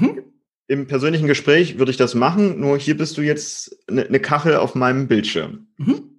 [0.00, 0.22] Mhm.
[0.66, 4.56] Im persönlichen Gespräch würde ich das machen, nur hier bist du jetzt eine, eine Kachel
[4.56, 5.66] auf meinem Bildschirm.
[5.76, 6.14] Mhm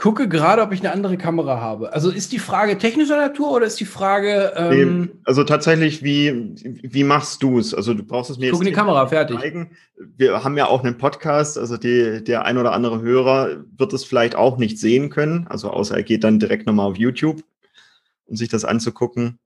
[0.00, 1.92] gucke gerade, ob ich eine andere Kamera habe.
[1.92, 4.52] Also ist die Frage technischer Natur oder ist die Frage.
[4.56, 7.74] Ähm, nee, also tatsächlich, wie, wie machst du es?
[7.74, 8.60] Also du brauchst es mir guck jetzt.
[8.60, 9.38] Guck in die Kamera, fertig.
[9.38, 9.72] Zeigen.
[9.98, 14.04] Wir haben ja auch einen Podcast, also die, der ein oder andere Hörer wird es
[14.04, 15.46] vielleicht auch nicht sehen können.
[15.48, 17.44] Also außer er geht dann direkt nochmal auf YouTube,
[18.24, 19.38] um sich das anzugucken.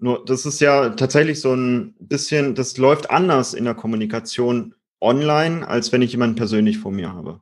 [0.00, 5.66] Nur das ist ja tatsächlich so ein bisschen, das läuft anders in der Kommunikation online,
[5.66, 7.40] als wenn ich jemanden persönlich vor mir habe.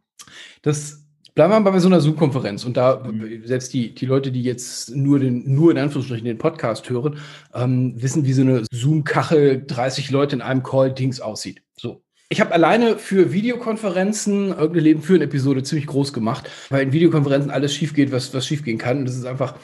[0.62, 3.42] Das Bleiben wir mal bei so einer Zoom-Konferenz und da mhm.
[3.44, 7.20] selbst die, die Leute, die jetzt nur den, nur in Anführungsstrichen den Podcast hören,
[7.54, 11.62] ähm, wissen, wie so eine Zoom-Kachel 30 Leute in einem Call-Dings aussieht.
[11.76, 12.02] So.
[12.28, 17.52] Ich habe alleine für Videokonferenzen irgendeine Leben führen Episode ziemlich groß gemacht, weil in Videokonferenzen
[17.52, 18.98] alles schief geht, was, was schief gehen kann.
[18.98, 19.54] Und das ist einfach,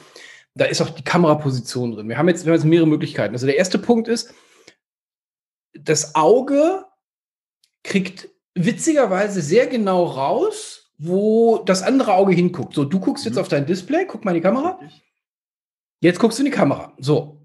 [0.55, 2.09] da ist auch die Kameraposition drin.
[2.09, 3.35] Wir haben jetzt, wir haben jetzt mehrere Möglichkeiten.
[3.35, 4.33] Also der erste Punkt ist,
[5.77, 6.85] das Auge
[7.83, 12.73] kriegt witzigerweise sehr genau raus, wo das andere Auge hinguckt.
[12.73, 13.31] So, du guckst mhm.
[13.31, 14.79] jetzt auf dein Display, guck mal in die Kamera.
[15.99, 16.93] Jetzt guckst du in die Kamera.
[16.99, 17.41] So.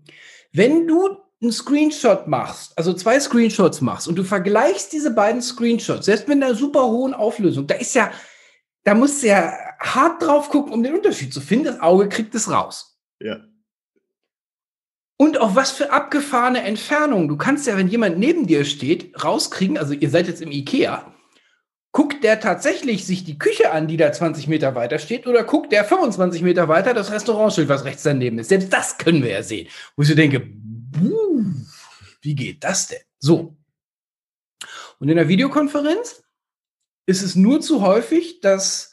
[0.53, 6.07] Wenn du einen Screenshot machst, also zwei Screenshots machst und du vergleichst diese beiden Screenshots,
[6.07, 8.13] selbst mit einer super hohen Auflösung, da ist ja,
[8.85, 11.67] da musst du ja hart drauf gucken, um den Unterschied zu finden.
[11.67, 12.90] Das Auge kriegt es raus.
[13.21, 13.45] Ja.
[15.17, 17.29] Und auch was für abgefahrene Entfernungen.
[17.29, 21.15] Du kannst ja, wenn jemand neben dir steht, rauskriegen, also ihr seid jetzt im Ikea,
[21.93, 25.73] guckt der tatsächlich sich die Küche an, die da 20 Meter weiter steht, oder guckt
[25.73, 28.49] der 25 Meter weiter das Restaurantschild, was rechts daneben ist?
[28.49, 29.69] Selbst das können wir ja sehen.
[29.97, 30.49] Wo ich so denke,
[32.23, 33.01] wie geht das denn?
[33.19, 33.57] So.
[34.99, 36.23] Und in der Videokonferenz
[37.07, 38.90] ist es nur zu häufig, dass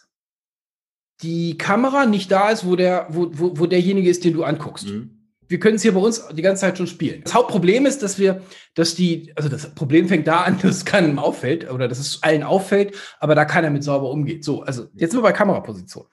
[1.21, 4.87] die Kamera nicht da ist, wo, der, wo, wo, wo derjenige ist, den du anguckst.
[4.87, 5.17] Mhm
[5.49, 7.21] wir können es hier bei uns die ganze Zeit schon spielen.
[7.23, 8.41] Das Hauptproblem ist, dass wir,
[8.75, 12.21] dass die, also das Problem fängt da an, dass es keinem auffällt oder dass es
[12.23, 14.43] allen auffällt, aber da keiner mit sauber umgeht.
[14.43, 16.05] So, also jetzt sind wir bei Kameraposition.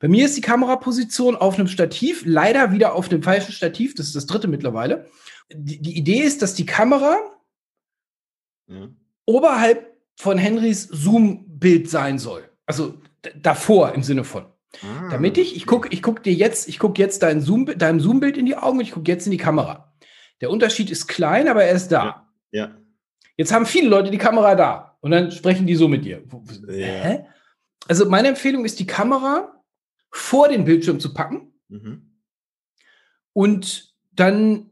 [0.00, 4.06] Bei mir ist die Kameraposition auf einem Stativ, leider wieder auf dem falschen Stativ, das
[4.06, 5.06] ist das dritte mittlerweile.
[5.52, 7.18] Die, die Idee ist, dass die Kamera
[8.68, 8.88] ja.
[9.26, 12.48] oberhalb von Henrys Zoom-Bild sein soll.
[12.66, 12.94] Also
[13.36, 14.46] davor im Sinne von.
[14.82, 18.00] Ah, Damit ich, ich gucke ich guck dir jetzt, ich gucke jetzt dein Zoom, deinem
[18.00, 19.94] Zoom-Bild in die Augen und ich gucke jetzt in die Kamera.
[20.40, 22.28] Der Unterschied ist klein, aber er ist da.
[22.52, 22.66] Ja.
[22.66, 22.78] ja.
[23.36, 26.22] Jetzt haben viele Leute die Kamera da und dann sprechen die so mit dir.
[26.68, 27.24] Ja.
[27.86, 29.62] Also meine Empfehlung ist, die Kamera
[30.10, 32.14] vor den Bildschirm zu packen mhm.
[33.32, 34.70] und dann,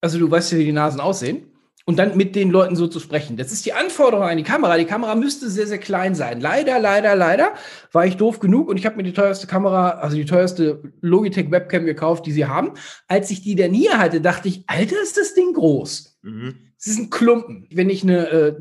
[0.00, 1.47] also du weißt ja, wie die Nasen aussehen
[1.88, 3.38] und dann mit den Leuten so zu sprechen.
[3.38, 4.76] Das ist die Anforderung an die Kamera.
[4.76, 6.38] Die Kamera müsste sehr, sehr klein sein.
[6.38, 7.54] Leider, leider, leider
[7.92, 11.50] war ich doof genug und ich habe mir die teuerste Kamera, also die teuerste Logitech
[11.50, 12.72] Webcam gekauft, die sie haben.
[13.06, 16.18] Als ich die dann hier hatte, dachte ich, Alter, ist das Ding groß.
[16.20, 16.56] Mhm.
[16.78, 17.66] Es ist ein Klumpen.
[17.72, 18.56] Wenn ich eine, äh,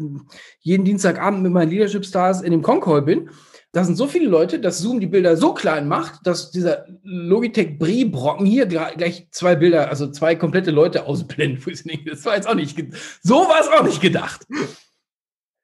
[0.62, 3.30] jeden Dienstagabend mit meinen Leadership Stars in dem Concall bin
[3.74, 7.78] da sind so viele Leute, dass Zoom die Bilder so klein macht, dass dieser Logitech
[7.78, 11.84] Brie-Brocken hier gleich zwei Bilder, also zwei komplette Leute ausblendet.
[12.10, 12.78] Das war jetzt auch nicht,
[13.22, 14.46] so war es auch nicht gedacht.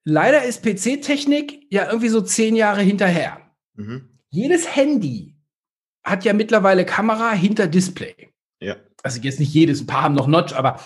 [0.05, 3.39] Leider ist PC-Technik ja irgendwie so zehn Jahre hinterher.
[3.75, 4.09] Mhm.
[4.29, 5.37] Jedes Handy
[6.03, 8.33] hat ja mittlerweile Kamera hinter Display.
[8.59, 8.75] Ja.
[9.01, 10.79] Also jetzt nicht jedes, ein paar haben noch Notch, aber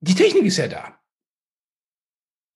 [0.00, 0.99] die Technik ist ja da.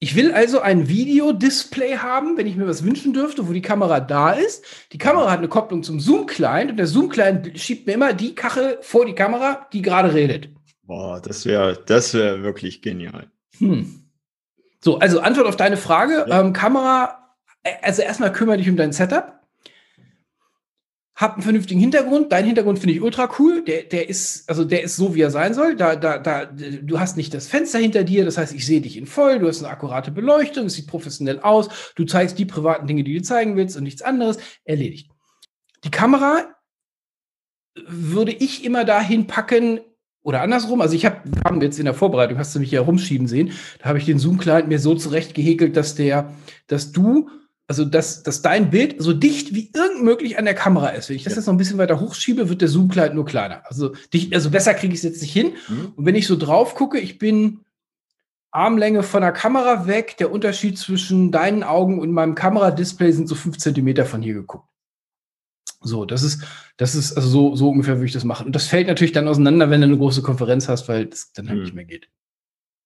[0.05, 4.01] Ich will also ein Videodisplay haben, wenn ich mir was wünschen dürfte, wo die Kamera
[4.01, 4.62] da ist.
[4.93, 8.77] Die Kamera hat eine Kopplung zum Zoom-Client und der Zoom-Client schiebt mir immer die Kachel
[8.83, 10.51] vor die Kamera, die gerade redet.
[10.83, 13.31] Boah, das wäre das wär wirklich genial.
[13.57, 14.05] Hm.
[14.79, 16.27] So, also Antwort auf deine Frage.
[16.29, 16.43] Ja.
[16.43, 19.40] Ähm, Kamera, äh, also erstmal kümmere dich um dein Setup
[21.16, 22.33] hab einen vernünftigen Hintergrund.
[22.33, 23.62] Dein Hintergrund finde ich ultra cool.
[23.64, 25.77] Der, der ist, also der ist so, wie er sein soll.
[25.77, 28.24] Da, da, da, du hast nicht das Fenster hinter dir.
[28.24, 29.38] Das heißt, ich sehe dich in voll.
[29.38, 30.66] Du hast eine akkurate Beleuchtung.
[30.66, 31.92] Es sieht professionell aus.
[31.94, 34.38] Du zeigst die privaten Dinge, die du zeigen willst und nichts anderes.
[34.64, 35.11] Erledigt.
[35.85, 36.46] Die Kamera
[37.87, 39.81] würde ich immer dahin packen,
[40.22, 43.27] oder andersrum, also ich habe, haben jetzt in der Vorbereitung, hast du mich ja rumschieben
[43.27, 46.33] sehen, da habe ich den Zoom-Client mir so zurecht gehäkelt, dass der,
[46.66, 47.29] dass du
[47.66, 51.09] also dass, dass dein Bild so dicht wie irgend möglich an der Kamera ist.
[51.09, 51.38] Wenn ich das ja.
[51.38, 53.62] jetzt noch ein bisschen weiter hochschiebe, wird der Zoom-Kleid nur kleiner.
[53.66, 55.55] Also, dicht, also besser kriege ich es jetzt nicht hin.
[55.68, 55.92] Mhm.
[55.96, 57.61] Und wenn ich so drauf gucke, ich bin
[58.50, 60.16] Armlänge von der Kamera weg.
[60.18, 64.68] Der Unterschied zwischen deinen Augen und meinem Kameradisplay sind so fünf Zentimeter von hier geguckt.
[65.81, 66.44] So, das ist,
[66.77, 68.46] das ist, also so, so ungefähr würde ich das machen.
[68.46, 71.48] Und das fällt natürlich dann auseinander, wenn du eine große Konferenz hast, weil es dann
[71.48, 71.64] halt mhm.
[71.64, 72.09] nicht mehr geht.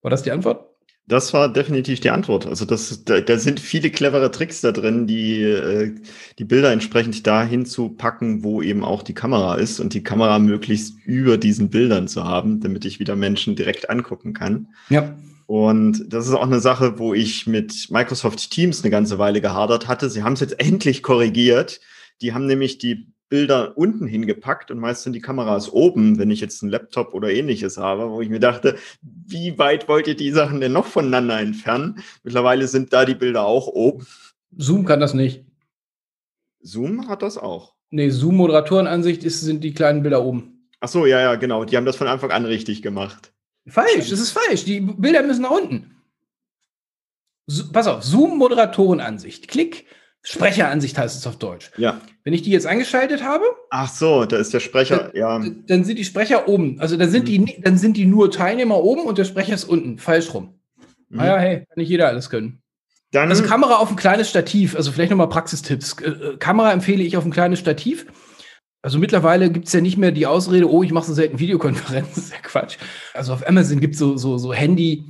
[0.03, 0.68] War das die Antwort?
[1.09, 2.47] Das war definitiv die Antwort.
[2.47, 5.95] Also das, da, da sind viele clevere Tricks da drin, die äh,
[6.39, 10.39] die Bilder entsprechend dahin zu packen, wo eben auch die Kamera ist und die Kamera
[10.39, 14.69] möglichst über diesen Bildern zu haben, damit ich wieder Menschen direkt angucken kann.
[14.91, 15.17] Ja.
[15.47, 19.89] Und das ist auch eine Sache, wo ich mit Microsoft Teams eine ganze Weile gehadert
[19.89, 20.11] hatte.
[20.11, 21.81] Sie haben es jetzt endlich korrigiert.
[22.21, 26.41] Die haben nämlich die Bilder unten hingepackt und meist sind die Kameras oben, wenn ich
[26.41, 30.31] jetzt einen Laptop oder ähnliches habe, wo ich mir dachte, wie weit wollt ihr die
[30.31, 32.03] Sachen denn noch voneinander entfernen?
[32.23, 34.07] Mittlerweile sind da die Bilder auch oben.
[34.57, 35.45] Zoom kann das nicht.
[36.61, 37.75] Zoom hat das auch.
[37.91, 40.69] Nee, Zoom-Moderatorenansicht sind die kleinen Bilder oben.
[40.81, 41.65] Ach so, ja, ja, genau.
[41.65, 43.33] Die haben das von Anfang an richtig gemacht.
[43.67, 44.65] Falsch, das ist falsch.
[44.65, 45.97] Die Bilder müssen nach unten.
[47.47, 49.49] So, pass auf, Zoom-Moderatorenansicht.
[49.49, 49.87] Klick,
[50.31, 51.71] Sprecheransicht heißt es auf Deutsch.
[51.79, 52.03] Ja.
[52.23, 53.45] Wenn ich die jetzt eingeschaltet habe.
[53.71, 55.43] Ach so, da ist der Sprecher, dann, ja.
[55.67, 56.79] Dann sind die Sprecher oben.
[56.81, 57.47] Also dann sind, mhm.
[57.47, 59.97] die, dann sind die nur Teilnehmer oben und der Sprecher ist unten.
[59.97, 60.61] Falsch rum.
[61.09, 61.17] Mhm.
[61.17, 62.61] Naja, ah hey, kann nicht jeder alles können.
[63.11, 64.77] Dann, also Kamera auf ein kleines Stativ.
[64.77, 65.97] Also vielleicht nochmal Praxistipps.
[66.03, 68.05] Äh, äh, Kamera empfehle ich auf ein kleines Stativ.
[68.83, 72.13] Also mittlerweile gibt es ja nicht mehr die Ausrede, oh, ich mache so selten Videokonferenzen.
[72.15, 72.77] Das ist ja Quatsch.
[73.15, 75.05] Also auf Amazon gibt es so, so, so Handy,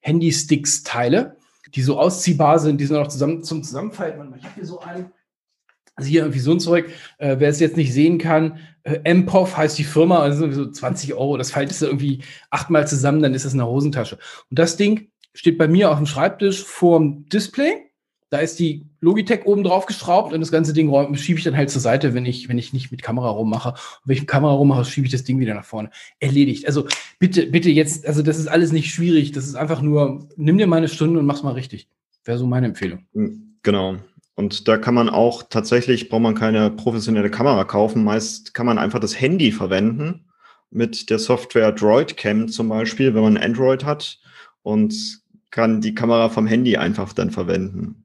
[0.00, 1.36] Handy-Sticks-Teile
[1.74, 4.34] die so ausziehbar sind, die sind auch zusammen zum Zusammenfalten.
[4.38, 5.12] Ich habe hier so einen,
[5.96, 9.56] also hier irgendwie so ein Zeug, äh, wer es jetzt nicht sehen kann, äh, MPOV
[9.56, 13.44] heißt die Firma, also so 20 Euro, das faltest du irgendwie achtmal zusammen, dann ist
[13.44, 14.18] das eine Hosentasche.
[14.50, 17.83] Und das Ding steht bei mir auf dem Schreibtisch vorm Display
[18.34, 21.70] da ist die Logitech oben drauf geschraubt und das ganze Ding schiebe ich dann halt
[21.70, 23.68] zur Seite, wenn ich, wenn ich nicht mit Kamera rummache.
[23.68, 25.90] Und wenn ich mit Kamera rummache, schiebe ich das Ding wieder nach vorne.
[26.18, 26.66] Erledigt.
[26.66, 26.88] Also
[27.20, 29.30] bitte, bitte jetzt, also das ist alles nicht schwierig.
[29.30, 31.86] Das ist einfach nur, nimm dir mal eine Stunde und mach's mal richtig.
[32.24, 33.06] Wäre so meine Empfehlung.
[33.12, 33.54] Hm.
[33.62, 33.98] Genau.
[34.34, 38.02] Und da kann man auch tatsächlich, braucht man keine professionelle Kamera kaufen.
[38.02, 40.24] Meist kann man einfach das Handy verwenden
[40.70, 44.18] mit der Software DroidCam zum Beispiel, wenn man Android hat
[44.64, 48.03] und kann die Kamera vom Handy einfach dann verwenden.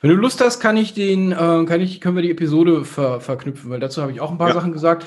[0.00, 3.20] Wenn du Lust hast, kann ich den, äh, kann ich, können wir die Episode ver,
[3.20, 4.54] verknüpfen, weil dazu habe ich auch ein paar ja.
[4.54, 5.06] Sachen gesagt.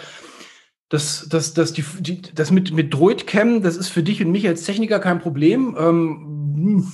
[0.89, 4.48] Das, das, das, die, die, das mit, mit Droidcam, das ist für dich und mich
[4.48, 5.76] als Techniker kein Problem.
[5.78, 6.91] Ähm,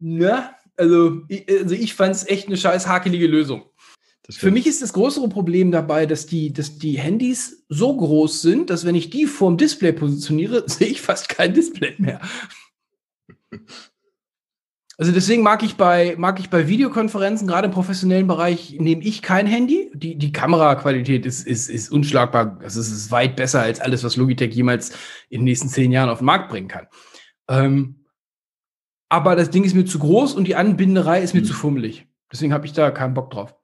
[0.00, 3.64] ja, also ich, also ich fand es echt eine scheiß hakelige Lösung.
[4.30, 8.68] Für mich ist das größere Problem dabei, dass die, dass die Handys so groß sind,
[8.68, 12.20] dass wenn ich die vorm Display positioniere, sehe ich fast kein Display mehr.
[15.00, 19.22] Also deswegen mag ich bei, mag ich bei Videokonferenzen, gerade im professionellen Bereich, nehme ich
[19.22, 19.92] kein Handy.
[19.94, 22.58] Die, die Kameraqualität ist, ist, ist unschlagbar.
[22.64, 24.90] Also es ist weit besser als alles, was Logitech jemals
[25.28, 26.88] in den nächsten zehn Jahren auf den Markt bringen kann.
[27.48, 28.06] Ähm,
[29.08, 31.46] aber das Ding ist mir zu groß und die Anbinderei ist mir mhm.
[31.46, 32.08] zu fummelig.
[32.32, 33.54] Deswegen habe ich da keinen Bock drauf.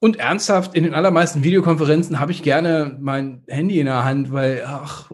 [0.00, 4.62] Und ernsthaft, in den allermeisten Videokonferenzen habe ich gerne mein Handy in der Hand, weil,
[4.66, 5.10] ach.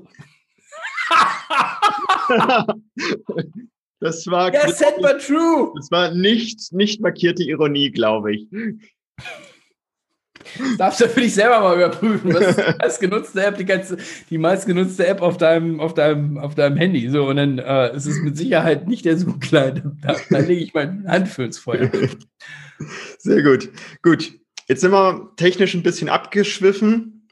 [4.03, 4.53] das war.
[4.53, 5.73] Yes, said but true.
[5.77, 8.47] Das war nicht, nicht markierte Ironie, glaube ich.
[10.59, 13.57] Das darfst du für dich selber mal überprüfen, was die meistgenutzte App,
[14.29, 17.09] die, meistgenutzte App auf deinem, auf deinem, auf deinem Handy.
[17.09, 19.83] So, und dann äh, ist es mit Sicherheit nicht der Zoom-Kleid.
[20.03, 21.91] Da, da lege ich meine Hand für ins Feuer.
[23.19, 23.71] Sehr gut.
[24.03, 24.33] Gut.
[24.69, 27.29] Jetzt sind wir technisch ein bisschen abgeschwiffen.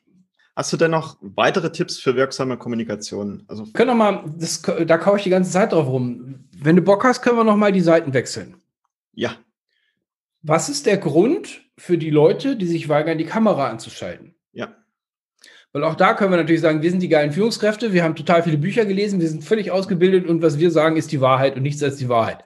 [0.57, 3.45] Hast du denn noch weitere Tipps für wirksame Kommunikation?
[3.49, 6.41] Also können wir mal, das, da kaufe ich die ganze Zeit drauf rum.
[6.63, 8.57] Wenn du Bock hast, können wir noch mal die Seiten wechseln.
[9.15, 9.37] Ja.
[10.43, 14.35] Was ist der Grund für die Leute, die sich weigern, die Kamera anzuschalten?
[14.53, 14.77] Ja.
[15.73, 18.43] Weil auch da können wir natürlich sagen, wir sind die geilen Führungskräfte, wir haben total
[18.43, 21.63] viele Bücher gelesen, wir sind völlig ausgebildet und was wir sagen, ist die Wahrheit und
[21.63, 22.45] nichts als die Wahrheit.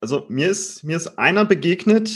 [0.00, 2.10] Also mir ist, mir ist einer begegnet,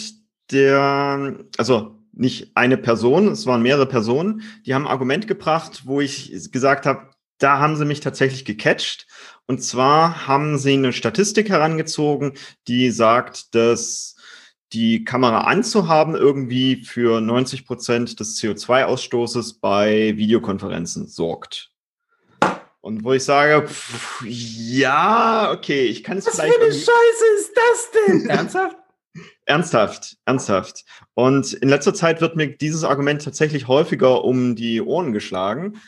[0.50, 6.00] der, also nicht eine Person, es waren mehrere Personen, die haben ein Argument gebracht, wo
[6.00, 9.06] ich gesagt habe, da haben sie mich tatsächlich gecatcht.
[9.48, 12.34] Und zwar haben sie eine Statistik herangezogen,
[12.68, 14.14] die sagt, dass
[14.74, 21.70] die Kamera anzuhaben irgendwie für 90 Prozent des CO2-Ausstoßes bei Videokonferenzen sorgt.
[22.82, 26.50] Und wo ich sage, pff, ja, okay, ich kann es vielleicht.
[26.50, 28.26] Was für eine Scheiße ist das denn?
[28.30, 28.76] Ernsthaft?
[29.46, 30.84] Ernsthaft, ernsthaft.
[31.14, 35.80] Und in letzter Zeit wird mir dieses Argument tatsächlich häufiger um die Ohren geschlagen.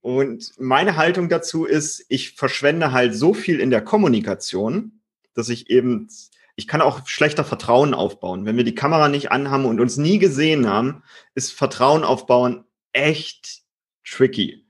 [0.00, 5.00] Und meine Haltung dazu ist, ich verschwende halt so viel in der Kommunikation,
[5.34, 6.08] dass ich eben,
[6.56, 8.44] ich kann auch schlechter Vertrauen aufbauen.
[8.44, 11.02] Wenn wir die Kamera nicht anhaben und uns nie gesehen haben,
[11.34, 13.62] ist Vertrauen aufbauen echt
[14.04, 14.64] tricky.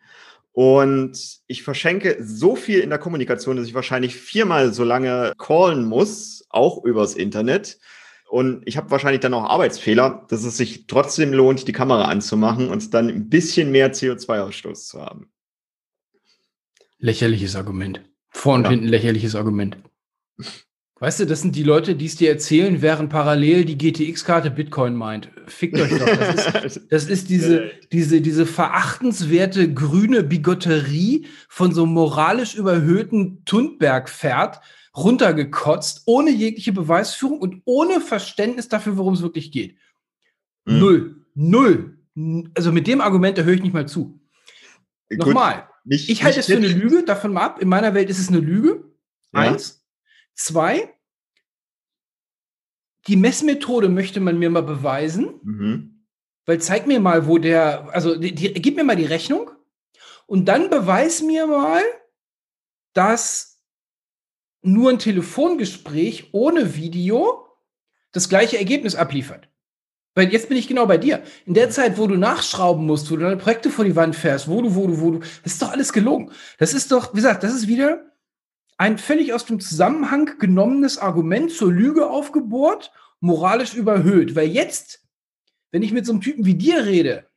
[0.53, 5.85] Und ich verschenke so viel in der Kommunikation, dass ich wahrscheinlich viermal so lange callen
[5.85, 7.79] muss, auch übers Internet,
[8.29, 12.69] und ich habe wahrscheinlich dann auch Arbeitsfehler, dass es sich trotzdem lohnt, die Kamera anzumachen
[12.69, 15.31] und dann ein bisschen mehr CO2-Ausstoß zu haben.
[16.99, 18.03] Lächerliches Argument.
[18.31, 18.71] Vor und ja.
[18.71, 19.79] hinten lächerliches Argument.
[21.01, 24.97] Weißt du, das sind die Leute, die es dir erzählen, während parallel die GTX-Karte Bitcoin
[24.97, 25.31] meint.
[25.47, 26.07] Fickt euch doch.
[26.07, 34.61] Das ist, das ist diese, diese, diese verachtenswerte grüne Bigotterie von so moralisch überhöhten Tundberg-Pferd,
[34.97, 39.77] runtergekotzt, ohne jegliche Beweisführung und ohne Verständnis dafür, worum es wirklich geht.
[40.65, 40.79] Mhm.
[40.79, 41.27] Null.
[41.35, 41.99] Null.
[42.55, 44.21] Also mit dem Argument, da höre ich nicht mal zu.
[45.09, 45.69] Gut, Nochmal.
[45.85, 47.63] Nicht, ich halte es für eine Lüge, davon mal ab.
[47.63, 48.85] In meiner Welt ist es eine Lüge.
[49.33, 49.41] Ja.
[49.41, 49.85] Eins.
[50.35, 50.95] Zwei.
[53.07, 55.41] Die Messmethode möchte man mir mal beweisen.
[55.43, 56.05] Mhm.
[56.45, 59.51] Weil zeig mir mal, wo der, also die, die, gib mir mal die Rechnung
[60.27, 61.83] und dann beweis mir mal,
[62.95, 63.58] dass
[64.63, 67.47] nur ein Telefongespräch ohne Video
[68.13, 69.49] das gleiche Ergebnis abliefert.
[70.15, 71.23] Weil jetzt bin ich genau bei dir.
[71.47, 74.49] In der Zeit, wo du nachschrauben musst, wo du deine Projekte vor die Wand fährst,
[74.49, 76.33] wo du, wo du, wo du, das ist doch alles gelogen.
[76.59, 78.05] Das ist doch, wie gesagt, das ist wieder
[78.79, 84.35] ein völlig aus dem Zusammenhang genommenes Argument zur Lüge aufgebohrt, moralisch überhöht.
[84.35, 85.07] Weil jetzt,
[85.71, 87.29] wenn ich mit so einem Typen wie dir rede,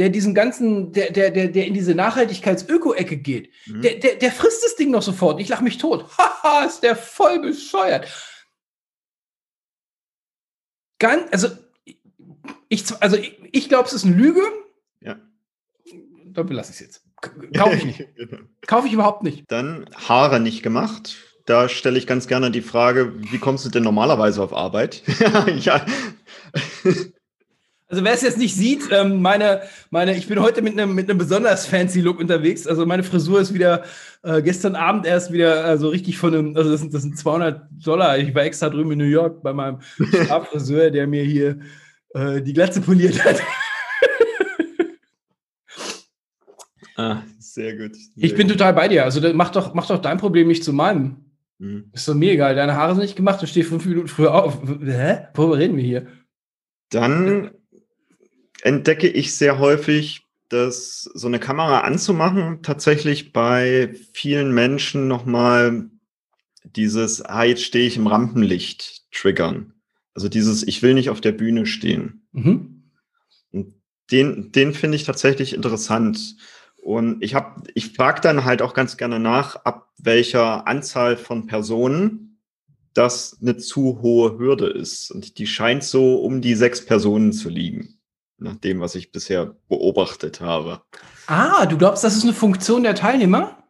[0.00, 3.82] der diesen ganzen, der, der, der, der in diese Nachhaltigkeits-Öko-Ecke geht, mhm.
[3.82, 5.38] der, der, der frisst das Ding noch sofort.
[5.42, 6.06] Ich lache mich tot.
[6.18, 8.08] Haha, ist der voll bescheuert.
[10.98, 11.48] Ganz, also,
[12.70, 14.40] ich, also ich, ich glaube, es ist eine Lüge.
[15.02, 15.20] Ja.
[16.28, 17.04] Da belasse ich es jetzt.
[17.54, 18.08] Kaufe ich nicht.
[18.66, 19.44] Kaufe ich überhaupt nicht.
[19.52, 21.18] Dann Haare nicht gemacht.
[21.44, 25.02] Da stelle ich ganz gerne die Frage, wie kommst du denn normalerweise auf Arbeit?
[25.58, 25.84] ja.
[27.90, 31.10] Also wer es jetzt nicht sieht, ähm, meine, meine, ich bin heute mit einem mit
[31.10, 32.64] einem besonders fancy Look unterwegs.
[32.68, 33.82] Also meine Frisur ist wieder
[34.22, 37.62] äh, gestern Abend erst wieder also richtig von einem, also das sind, das sind 200
[37.84, 38.16] Dollar.
[38.18, 39.80] Ich war extra drüben in New York bei meinem
[40.50, 41.58] Friseur, der mir hier
[42.14, 43.42] äh, die Glatze poliert hat.
[46.96, 47.96] ah, sehr gut.
[47.96, 48.56] Sehr ich bin gut.
[48.56, 49.02] total bei dir.
[49.02, 51.24] Also mach doch, mach doch dein Problem nicht zu meinem.
[51.58, 51.90] Mhm.
[51.92, 52.54] Ist doch mir egal.
[52.54, 53.42] Deine Haare sind nicht gemacht.
[53.42, 54.62] Du stehst fünf Minuten früher auf.
[54.62, 55.26] Hä?
[55.34, 56.06] Worüber reden wir hier?
[56.90, 57.50] Dann
[58.62, 65.88] entdecke ich sehr häufig, dass so eine Kamera anzumachen tatsächlich bei vielen Menschen nochmal
[66.64, 69.74] dieses, ah, jetzt stehe ich im Rampenlicht triggern.
[70.12, 72.26] Also dieses, ich will nicht auf der Bühne stehen.
[72.32, 72.90] Mhm.
[73.52, 73.74] Und
[74.10, 76.36] den, den finde ich tatsächlich interessant.
[76.76, 81.46] Und ich habe, ich frage dann halt auch ganz gerne nach, ab welcher Anzahl von
[81.46, 82.40] Personen
[82.92, 85.12] das eine zu hohe Hürde ist.
[85.12, 87.99] Und die scheint so um die sechs Personen zu liegen
[88.40, 90.82] nach dem, was ich bisher beobachtet habe.
[91.26, 93.62] Ah, du glaubst, das ist eine Funktion der Teilnehmer?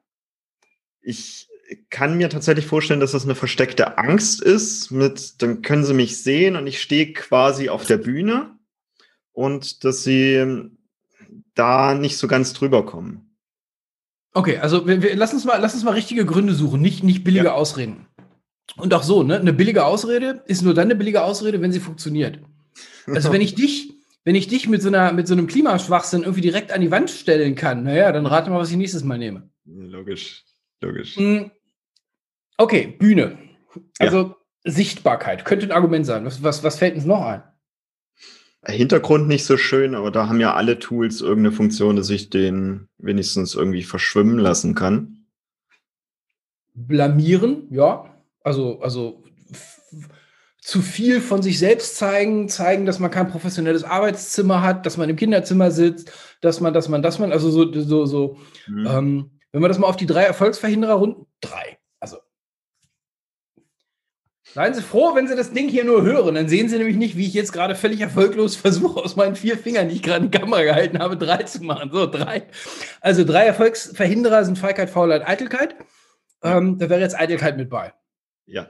[1.03, 1.49] Ich
[1.89, 6.23] kann mir tatsächlich vorstellen, dass das eine versteckte Angst ist, mit, dann können sie mich
[6.23, 8.59] sehen und ich stehe quasi auf der Bühne
[9.33, 10.71] und dass sie
[11.55, 13.37] da nicht so ganz drüber kommen.
[14.33, 17.25] Okay, also wir, wir, lass, uns mal, lass uns mal richtige Gründe suchen, nicht, nicht
[17.25, 17.55] billige ja.
[17.55, 18.07] Ausreden.
[18.77, 19.39] Und auch so, ne?
[19.39, 22.39] Eine billige Ausrede ist nur dann eine billige Ausrede, wenn sie funktioniert.
[23.07, 23.95] Also wenn ich dich,
[24.25, 27.11] wenn ich dich mit so, einer, mit so einem Klimaschwachsinn irgendwie direkt an die Wand
[27.11, 29.51] stellen kann, naja, dann rate mal, was ich nächstes Mal nehme.
[29.64, 30.45] Logisch,
[30.83, 31.16] logisch.
[31.16, 31.51] Hm,
[32.59, 33.39] okay, Bühne.
[33.99, 34.37] Also ja.
[34.64, 36.25] Sichtbarkeit könnte ein Argument sein.
[36.25, 37.43] Was, was, was fällt uns noch ein?
[38.66, 42.89] Hintergrund nicht so schön, aber da haben ja alle Tools irgendeine Funktion, dass ich den
[42.99, 45.25] wenigstens irgendwie verschwimmen lassen kann.
[46.75, 48.14] Blamieren, ja.
[48.43, 49.25] Also, also
[50.61, 55.09] zu viel von sich selbst zeigen, zeigen, dass man kein professionelles Arbeitszimmer hat, dass man
[55.09, 58.37] im Kinderzimmer sitzt, dass man, dass man, dass man, also so, so, so,
[58.67, 58.87] mhm.
[58.87, 62.19] ähm, wenn wir das mal auf die drei Erfolgsverhinderer runden, drei, also.
[64.53, 67.17] Seien Sie froh, wenn Sie das Ding hier nur hören, dann sehen Sie nämlich nicht,
[67.17, 70.31] wie ich jetzt gerade völlig erfolglos versuche, aus meinen vier Fingern, die ich gerade in
[70.31, 71.91] die Kamera gehalten habe, drei zu machen.
[71.93, 72.49] So, drei.
[73.01, 75.77] Also drei Erfolgsverhinderer sind Feigheit, Faulheit, Eitelkeit.
[76.43, 77.95] Ähm, da wäre jetzt Eitelkeit mit bei.
[78.47, 78.69] Ja,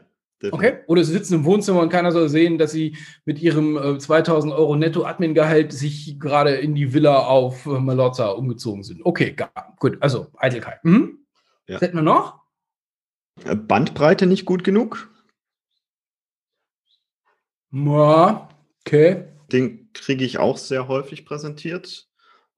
[0.50, 0.78] Okay.
[0.86, 4.52] Oder sie sitzen im Wohnzimmer und keiner soll sehen, dass sie mit ihrem äh, 2000
[4.54, 9.04] Euro Netto-Admin-Gehalt sich gerade in die Villa auf äh, Malotza umgezogen sind.
[9.04, 9.98] Okay, gar, gut.
[10.00, 10.84] Also Eitelkeit.
[10.84, 11.18] Mhm.
[11.66, 11.74] Ja.
[11.74, 12.40] Was hätten wir noch?
[13.44, 15.10] Äh, Bandbreite nicht gut genug.
[17.72, 18.48] Ja,
[18.86, 19.24] okay.
[19.52, 22.08] Den kriege ich auch sehr häufig präsentiert.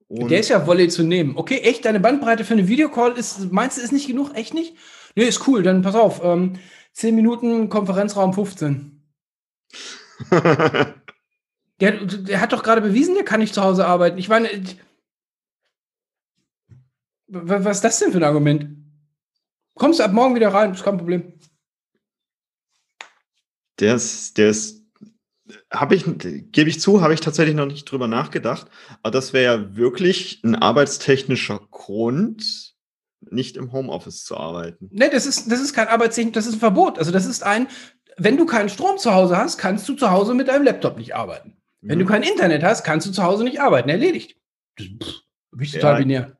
[0.08, 1.36] Und Der ist ja Volley zu nehmen.
[1.36, 1.84] Okay, echt?
[1.84, 4.34] Deine Bandbreite für eine Videocall ist, meinst du, ist nicht genug?
[4.34, 4.76] Echt nicht?
[5.14, 5.62] Nee, ist cool.
[5.62, 6.22] Dann pass auf.
[6.22, 6.54] Ähm,
[6.92, 9.02] 10 Minuten Konferenzraum 15.
[10.30, 10.94] der,
[11.80, 14.18] der, hat doch gerade bewiesen, der kann nicht zu Hause arbeiten.
[14.18, 14.48] Ich meine,
[17.26, 18.76] was ist das denn für ein Argument?
[19.74, 21.32] Kommst du ab morgen wieder rein, ist kein Problem.
[23.80, 24.84] Der ist, der ist,
[25.72, 26.04] habe ich,
[26.52, 28.70] gebe ich zu, habe ich tatsächlich noch nicht drüber nachgedacht.
[29.02, 32.71] Aber das wäre ja wirklich ein arbeitstechnischer Grund,
[33.30, 34.88] nicht im Homeoffice zu arbeiten.
[34.92, 36.98] Nee, das ist, das ist kein Arbeitstechnik, das ist ein Verbot.
[36.98, 37.68] Also das ist ein,
[38.16, 41.14] wenn du keinen Strom zu Hause hast, kannst du zu Hause mit deinem Laptop nicht
[41.14, 41.56] arbeiten.
[41.80, 42.02] Wenn mhm.
[42.02, 43.88] du kein Internet hast, kannst du zu Hause nicht arbeiten.
[43.88, 44.36] Erledigt.
[44.80, 46.38] Pff, bin ich total ja, binär.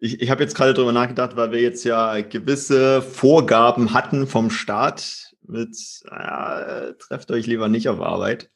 [0.00, 4.50] Ich, ich habe jetzt gerade darüber nachgedacht, weil wir jetzt ja gewisse Vorgaben hatten vom
[4.50, 5.76] Staat mit,
[6.10, 8.50] ja, trefft euch lieber nicht auf Arbeit.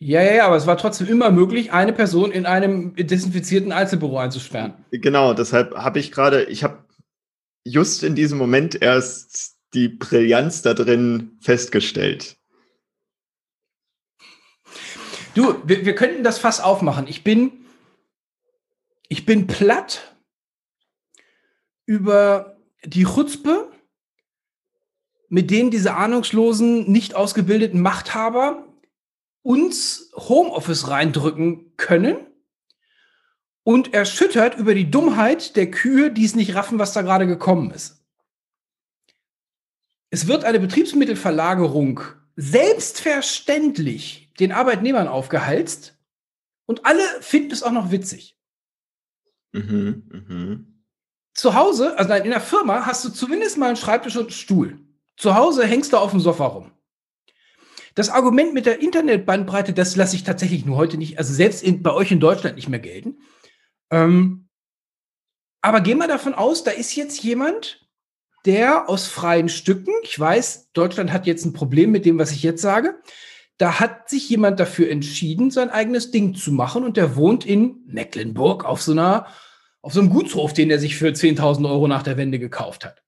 [0.00, 4.18] Ja, ja, ja, aber es war trotzdem immer möglich, eine Person in einem desinfizierten Einzelbüro
[4.18, 4.74] einzusperren.
[4.92, 6.84] Genau, deshalb habe ich gerade, ich habe
[7.64, 12.36] just in diesem Moment erst die Brillanz da drin festgestellt.
[15.34, 17.06] Du, wir, wir könnten das Fass aufmachen.
[17.06, 17.66] Ich bin,
[19.08, 20.16] ich bin platt
[21.86, 23.70] über die Chutzpe,
[25.28, 28.66] mit denen diese ahnungslosen, nicht ausgebildeten Machthaber
[29.42, 32.27] uns Homeoffice reindrücken können
[33.68, 37.70] und erschüttert über die Dummheit der Kühe, die es nicht raffen, was da gerade gekommen
[37.70, 38.02] ist.
[40.08, 42.00] Es wird eine Betriebsmittelverlagerung
[42.34, 45.98] selbstverständlich den Arbeitnehmern aufgehalst
[46.64, 48.38] und alle finden es auch noch witzig.
[49.52, 50.60] Mhm, mh.
[51.34, 54.80] Zu Hause, also in der Firma, hast du zumindest mal einen Schreibtisch und einen Stuhl.
[55.18, 56.72] Zu Hause hängst du auf dem Sofa rum.
[57.94, 61.82] Das Argument mit der Internetbandbreite, das lasse ich tatsächlich nur heute nicht, also selbst in,
[61.82, 63.18] bei euch in Deutschland nicht mehr gelten.
[63.90, 64.48] Ähm,
[65.60, 67.88] aber gehen wir davon aus, da ist jetzt jemand,
[68.44, 72.42] der aus freien Stücken, ich weiß, Deutschland hat jetzt ein Problem mit dem, was ich
[72.42, 73.00] jetzt sage,
[73.58, 77.82] da hat sich jemand dafür entschieden, sein eigenes Ding zu machen und der wohnt in
[77.86, 79.26] Mecklenburg auf so einer,
[79.82, 83.02] auf so einem Gutshof, den er sich für 10.000 Euro nach der Wende gekauft hat.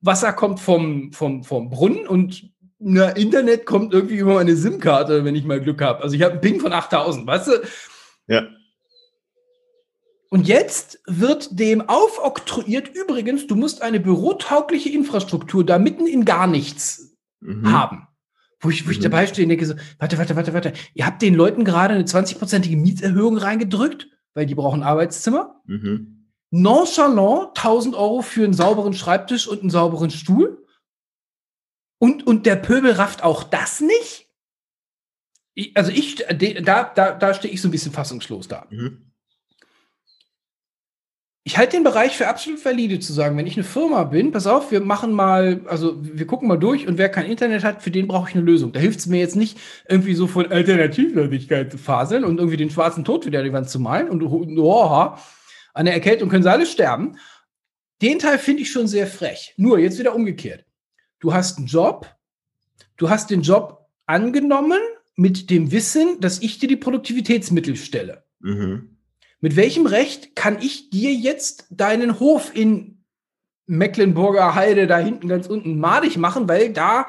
[0.00, 5.34] Wasser kommt vom, vom, vom Brunnen und na, Internet kommt irgendwie über meine SIM-Karte, wenn
[5.34, 6.02] ich mal Glück habe.
[6.02, 7.52] Also ich habe einen Ping von 8000, weißt du?
[8.28, 8.46] Ja.
[10.30, 16.46] Und jetzt wird dem aufoktroyiert, übrigens, du musst eine bürotaugliche Infrastruktur da mitten in gar
[16.46, 17.72] nichts mhm.
[17.72, 18.08] haben.
[18.60, 19.04] Wo ich, wo ich mhm.
[19.04, 20.72] dabei stehe und denke so, warte, warte, warte, warte.
[20.94, 25.62] Ihr habt den Leuten gerade eine 20-prozentige Mietserhöhung reingedrückt, weil die brauchen Arbeitszimmer.
[25.64, 26.30] Mhm.
[26.50, 30.66] Nonchalant 1000 Euro für einen sauberen Schreibtisch und einen sauberen Stuhl.
[31.98, 34.26] Und, und der Pöbel rafft auch das nicht?
[35.54, 38.66] Ich, also ich, da, da, da stehe ich so ein bisschen fassungslos da.
[38.70, 39.07] Mhm
[41.48, 44.46] ich halte den Bereich für absolut valide zu sagen, wenn ich eine Firma bin, pass
[44.46, 47.90] auf, wir machen mal, also wir gucken mal durch und wer kein Internet hat, für
[47.90, 48.72] den brauche ich eine Lösung.
[48.72, 52.68] Da hilft es mir jetzt nicht, irgendwie so von Alternativlosigkeit zu faseln und irgendwie den
[52.68, 55.14] schwarzen Tod wieder an die Wand zu malen und oh,
[55.72, 57.16] an der Erkältung können sie alle sterben.
[58.02, 59.54] Den Teil finde ich schon sehr frech.
[59.56, 60.66] Nur jetzt wieder umgekehrt.
[61.18, 62.14] Du hast einen Job,
[62.98, 64.80] du hast den Job angenommen
[65.16, 68.24] mit dem Wissen, dass ich dir die Produktivitätsmittel stelle.
[68.40, 68.97] Mhm.
[69.40, 73.04] Mit welchem Recht kann ich dir jetzt deinen Hof in
[73.66, 77.06] Mecklenburger Heide da hinten ganz unten madig machen, weil da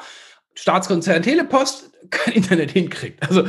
[0.54, 3.24] Staatskonzern Telepost kein Internet hinkriegt?
[3.28, 3.46] Also,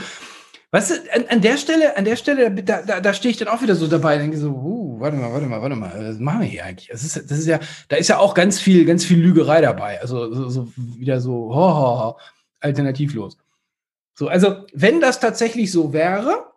[0.71, 3.49] weißt du, an, an der Stelle, an der Stelle, da, da, da stehe ich dann
[3.49, 6.19] auch wieder so dabei und denke so, uh, warte mal, warte mal, warte mal, was
[6.19, 6.89] machen wir hier eigentlich?
[6.89, 7.59] Das ist, das ist ja,
[7.89, 10.01] da ist ja auch ganz viel, ganz viel Lügerei dabei.
[10.01, 12.19] Also so, so wieder so, ho, ho, ho,
[12.61, 13.37] alternativlos.
[14.15, 16.50] So, also, wenn das tatsächlich so wäre,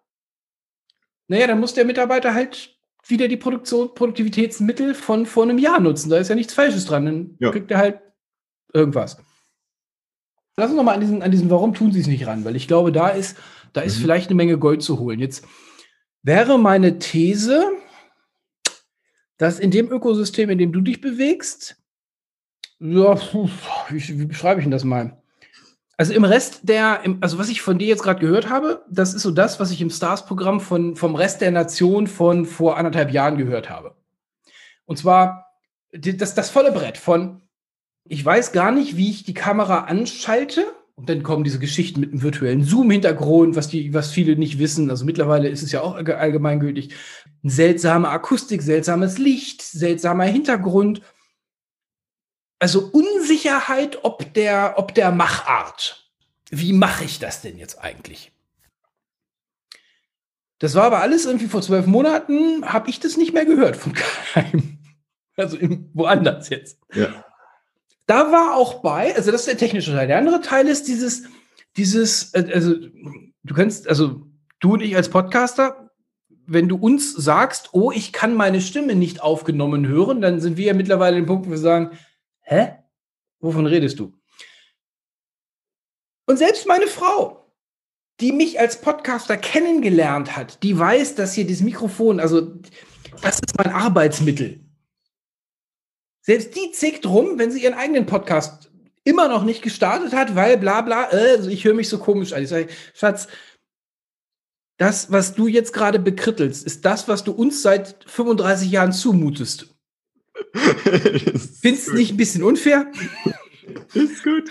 [1.27, 6.09] naja, dann muss der Mitarbeiter halt wieder die Produktion, Produktivitätsmittel von vor einem Jahr nutzen.
[6.09, 7.05] Da ist ja nichts Falsches dran.
[7.05, 7.51] Dann ja.
[7.51, 8.01] kriegt er halt
[8.73, 9.17] irgendwas.
[10.55, 12.67] Lass uns nochmal an diesen, an diesen Warum tun sie es nicht ran, weil ich
[12.67, 13.37] glaube, da ist,
[13.73, 14.01] da ist mhm.
[14.01, 15.19] vielleicht eine Menge Gold zu holen.
[15.19, 15.45] Jetzt
[16.21, 17.71] wäre meine These,
[19.37, 21.77] dass in dem Ökosystem, in dem du dich bewegst,
[22.79, 23.17] ja,
[23.89, 25.22] wie, wie beschreibe ich denn das mal?
[25.95, 29.21] Also im Rest der, also was ich von dir jetzt gerade gehört habe, das ist
[29.21, 33.37] so das, was ich im Stars-Programm von, vom Rest der Nation von vor anderthalb Jahren
[33.37, 33.95] gehört habe.
[34.85, 35.53] Und zwar
[35.91, 37.41] das, das volle Brett von,
[38.05, 40.65] ich weiß gar nicht, wie ich die Kamera anschalte.
[40.95, 44.91] Und dann kommen diese Geschichten mit einem virtuellen Zoom-Hintergrund, was was viele nicht wissen.
[44.91, 46.93] Also mittlerweile ist es ja auch allgemeingültig.
[47.43, 51.01] Seltsame Akustik, seltsames Licht, seltsamer Hintergrund
[52.63, 56.09] also Unsicherheit ob der, ob der Machart.
[56.49, 58.31] Wie mache ich das denn jetzt eigentlich?
[60.59, 63.93] Das war aber alles irgendwie vor zwölf Monaten, habe ich das nicht mehr gehört von
[64.33, 64.79] keinem.
[65.35, 65.57] Also
[65.93, 66.79] woanders jetzt.
[66.93, 67.25] Ja.
[68.05, 70.07] Da war auch bei, also das ist der technische Teil.
[70.07, 71.23] Der andere Teil ist dieses,
[71.75, 74.25] dieses, äh, also du kannst, also
[74.61, 75.89] du und ich als Podcaster,
[76.45, 80.67] wenn du uns sagst, oh, ich kann meine Stimme nicht aufgenommen hören, dann sind wir
[80.67, 81.91] ja mittlerweile im Punkt, wo wir sagen,
[82.43, 82.77] hä?
[83.39, 84.13] Wovon redest du?
[86.25, 87.51] Und selbst meine Frau,
[88.19, 92.41] die mich als Podcaster kennengelernt hat, die weiß, dass hier dieses Mikrofon, also
[93.21, 94.61] das ist mein Arbeitsmittel.
[96.21, 98.71] Selbst die zickt rum, wenn sie ihren eigenen Podcast
[99.03, 102.43] immer noch nicht gestartet hat, weil bla bla, äh, ich höre mich so komisch an.
[102.43, 103.27] Ich sage, Schatz,
[104.77, 109.72] das, was du jetzt gerade bekrittelst, ist das, was du uns seit 35 Jahren zumutest.
[111.61, 112.91] Findest du nicht ein bisschen unfair?
[113.93, 114.49] Ist gut.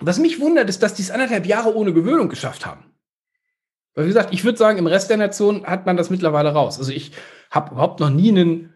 [0.00, 2.84] Was mich wundert, ist, dass die es anderthalb Jahre ohne Gewöhnung geschafft haben.
[3.94, 6.78] Weil, wie gesagt, ich würde sagen, im Rest der Nation hat man das mittlerweile raus.
[6.78, 7.12] Also ich
[7.50, 8.74] habe überhaupt noch nie einen,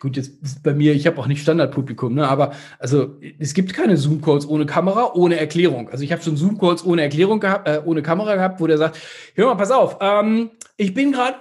[0.00, 3.72] gut, jetzt ist bei mir, ich habe auch nicht Standardpublikum, ne, aber also es gibt
[3.72, 5.88] keine Zoom-Calls ohne Kamera, ohne Erklärung.
[5.88, 8.98] Also ich habe schon Zoom-Calls ohne Erklärung gehabt, äh, ohne Kamera gehabt, wo der sagt,
[9.34, 11.36] hör mal, pass auf, ähm, ich bin gerade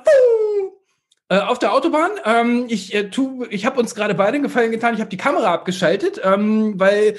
[1.28, 2.12] äh, auf der Autobahn.
[2.24, 3.10] Ähm, ich äh,
[3.49, 7.18] ich habe uns gerade beide einen Gefallen getan, ich habe die Kamera abgeschaltet, ähm, weil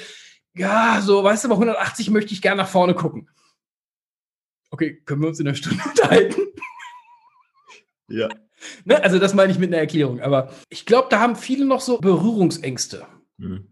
[0.55, 3.27] ja, so, weißt du, bei 180 möchte ich gerne nach vorne gucken
[4.75, 6.41] okay, können wir uns in einer Stunde unterhalten?
[8.07, 8.29] Ja.
[8.83, 9.03] Ne?
[9.03, 10.21] Also das meine ich mit einer Erklärung.
[10.21, 13.05] Aber ich glaube, da haben viele noch so Berührungsängste.
[13.37, 13.67] Mhm.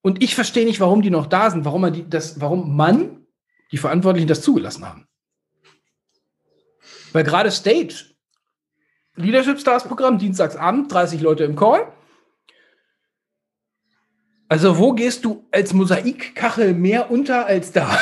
[0.00, 3.26] Und ich verstehe nicht, warum die noch da sind, warum man die, das, warum man,
[3.72, 5.06] die Verantwortlichen das zugelassen haben.
[7.12, 8.14] Weil gerade Stage,
[9.16, 11.92] Leadership Stars Programm, Dienstagsabend, 30 Leute im Call.
[14.48, 17.98] Also, wo gehst du als Mosaikkachel mehr unter als da?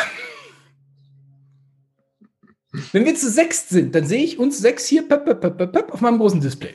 [2.93, 5.93] Wenn wir zu sechs sind, dann sehe ich uns sechs hier pöp, pöp, pöp, pöp,
[5.93, 6.75] auf meinem großen Display.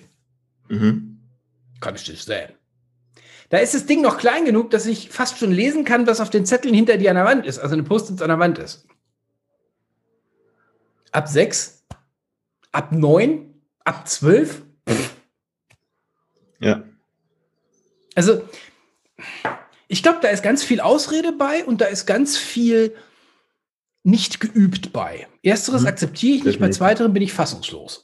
[0.70, 1.20] Mhm.
[1.82, 2.54] Kann ich dich sehen.
[3.50, 6.30] Da ist das Ding noch klein genug, dass ich fast schon lesen kann, was auf
[6.30, 8.88] den Zetteln hinter dir an der Wand ist, also eine Post-its an der Wand ist.
[11.12, 11.84] Ab sechs,
[12.72, 14.62] ab neun, ab zwölf.
[16.60, 16.84] Ja.
[18.16, 18.47] Also,
[19.88, 22.95] ich glaube, da ist ganz viel Ausrede bei und da ist ganz viel
[24.04, 25.28] nicht geübt bei.
[25.43, 25.88] Ersteres mhm.
[25.88, 28.04] akzeptiere ich nicht, bei zweiterem bin ich fassungslos.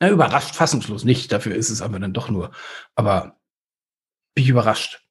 [0.00, 2.52] Na, überrascht, fassungslos nicht, dafür ist es aber dann doch nur.
[2.94, 3.38] Aber
[4.34, 5.02] bin ich überrascht.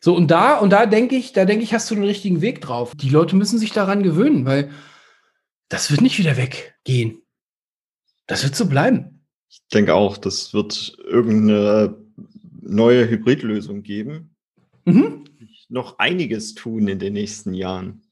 [0.00, 2.60] So, und da, und da denke ich, da denke ich, hast du den richtigen Weg
[2.60, 2.92] drauf.
[2.94, 4.70] Die Leute müssen sich daran gewöhnen, weil
[5.68, 7.22] das wird nicht wieder weggehen.
[8.26, 9.26] Das wird so bleiben.
[9.48, 11.96] Ich denke auch, das wird irgendeine
[12.60, 14.34] neue Hybridlösung geben.
[14.84, 15.24] Mhm
[15.74, 18.02] noch einiges tun in den nächsten Jahren.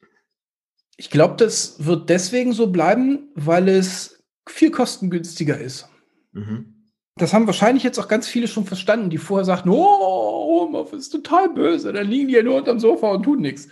[0.99, 5.89] Ich glaube, das wird deswegen so bleiben, weil es viel kostengünstiger ist.
[6.33, 6.91] Mhm.
[7.17, 11.11] Das haben wahrscheinlich jetzt auch ganz viele schon verstanden, die vorher sagten, oh, Homeoffice ist
[11.11, 13.69] total böse, dann liegen die ja nur unterm Sofa und tun nichts.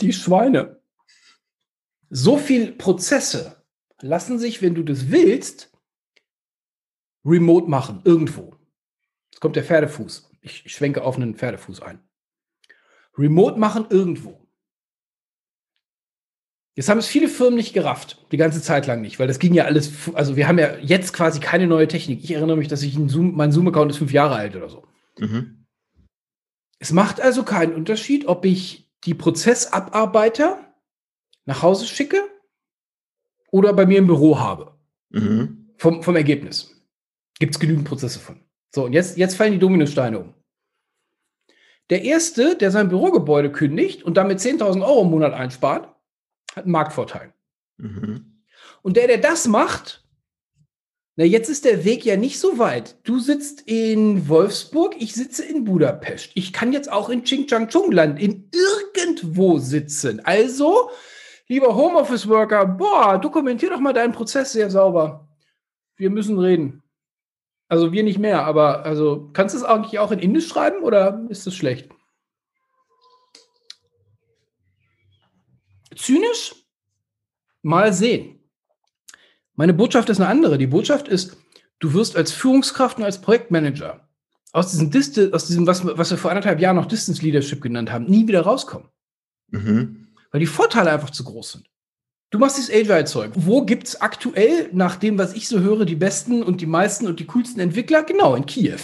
[0.00, 0.80] Die Schweine.
[2.10, 3.64] So viel Prozesse
[4.00, 5.72] lassen sich, wenn du das willst,
[7.24, 8.56] remote machen, irgendwo.
[9.30, 10.30] Jetzt kommt der Pferdefuß.
[10.42, 12.00] Ich, ich schwenke auf einen Pferdefuß ein.
[13.16, 14.38] Remote machen irgendwo.
[16.74, 19.52] Jetzt haben es viele Firmen nicht gerafft, die ganze Zeit lang nicht, weil das ging
[19.52, 22.24] ja alles, also wir haben ja jetzt quasi keine neue Technik.
[22.24, 24.86] Ich erinnere mich, dass ich Zoom, mein Zoom-Account ist fünf Jahre alt oder so.
[25.18, 25.66] Mhm.
[26.78, 30.74] Es macht also keinen Unterschied, ob ich die Prozessabarbeiter
[31.44, 32.22] nach Hause schicke
[33.50, 34.78] oder bei mir im Büro habe.
[35.10, 35.74] Mhm.
[35.76, 36.74] Vom, vom Ergebnis.
[37.38, 38.40] Gibt es genügend Prozesse von.
[38.74, 40.34] So, und jetzt, jetzt fallen die Dominosteine um.
[41.90, 45.94] Der Erste, der sein Bürogebäude kündigt und damit 10.000 Euro im Monat einspart,
[46.54, 47.32] hat einen Marktvorteil.
[47.76, 48.42] Mhm.
[48.82, 50.02] Und der, der das macht,
[51.16, 52.96] na, jetzt ist der Weg ja nicht so weit.
[53.06, 56.30] Du sitzt in Wolfsburg, ich sitze in Budapest.
[56.34, 58.50] Ich kann jetzt auch in Chingchang-Chung-Land in
[58.94, 60.20] irgendwo sitzen.
[60.24, 60.90] Also,
[61.48, 65.28] lieber Homeoffice-Worker, boah, dokumentier doch mal deinen Prozess sehr sauber.
[65.96, 66.81] Wir müssen reden.
[67.72, 71.24] Also wir nicht mehr, aber also kannst du es eigentlich auch in Indisch schreiben oder
[71.30, 71.88] ist das schlecht?
[75.96, 76.54] Zynisch?
[77.62, 78.40] Mal sehen.
[79.54, 80.58] Meine Botschaft ist eine andere.
[80.58, 81.38] Die Botschaft ist,
[81.78, 84.06] du wirst als Führungskraft und als Projektmanager
[84.52, 87.90] aus diesem, Dist aus diesem was, was wir vor anderthalb Jahren noch Distance Leadership genannt
[87.90, 88.90] haben, nie wieder rauskommen.
[89.48, 90.08] Mhm.
[90.30, 91.71] Weil die Vorteile einfach zu groß sind.
[92.32, 93.32] Du machst das Agile-Zeug.
[93.34, 97.06] Wo gibt es aktuell, nach dem, was ich so höre, die besten und die meisten
[97.06, 98.02] und die coolsten Entwickler?
[98.04, 98.80] Genau, in Kiew.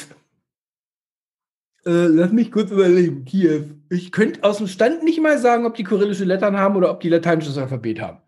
[1.87, 3.25] Äh, lass mich kurz überlegen.
[3.25, 3.65] Kiew.
[3.89, 7.01] Ich könnte aus dem Stand nicht mal sagen, ob die kyrillische Lettern haben oder ob
[7.01, 8.21] die lateinisches Alphabet haben.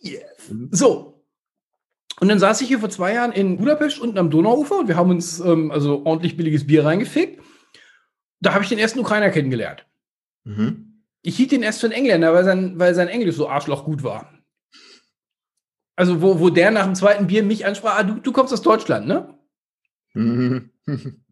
[0.00, 0.20] Kiew.
[0.70, 1.26] So.
[2.20, 4.94] Und dann saß ich hier vor zwei Jahren in Budapest unten am Donauufer und wir
[4.94, 7.42] haben uns ähm, also ordentlich billiges Bier reingefickt.
[8.38, 9.84] Da habe ich den ersten Ukrainer kennengelernt.
[10.44, 11.02] Mhm.
[11.22, 14.02] Ich hielt ihn erst für einen Engländer, weil sein, weil sein Englisch so arschloch gut
[14.02, 14.32] war.
[15.94, 18.62] Also, wo, wo der nach dem zweiten Bier mich ansprach, ah, du, du kommst aus
[18.62, 19.38] Deutschland, ne?
[20.14, 20.70] Mhm.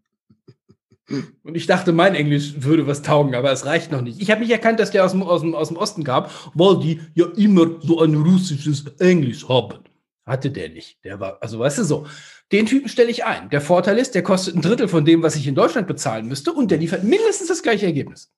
[1.43, 4.21] Und ich dachte, mein Englisch würde was taugen, aber es reicht noch nicht.
[4.21, 6.79] Ich habe nicht erkannt, dass der aus dem, aus, dem, aus dem Osten kam, weil
[6.79, 9.81] die ja immer so ein russisches Englisch haben.
[10.25, 11.05] Hatte der nicht.
[11.05, 12.07] Der war, also weißt du so,
[12.53, 13.51] den Typen stelle ich ein.
[13.51, 16.53] Der Vorteil ist, der kostet ein Drittel von dem, was ich in Deutschland bezahlen müsste
[16.53, 18.31] und der liefert mindestens das gleiche Ergebnis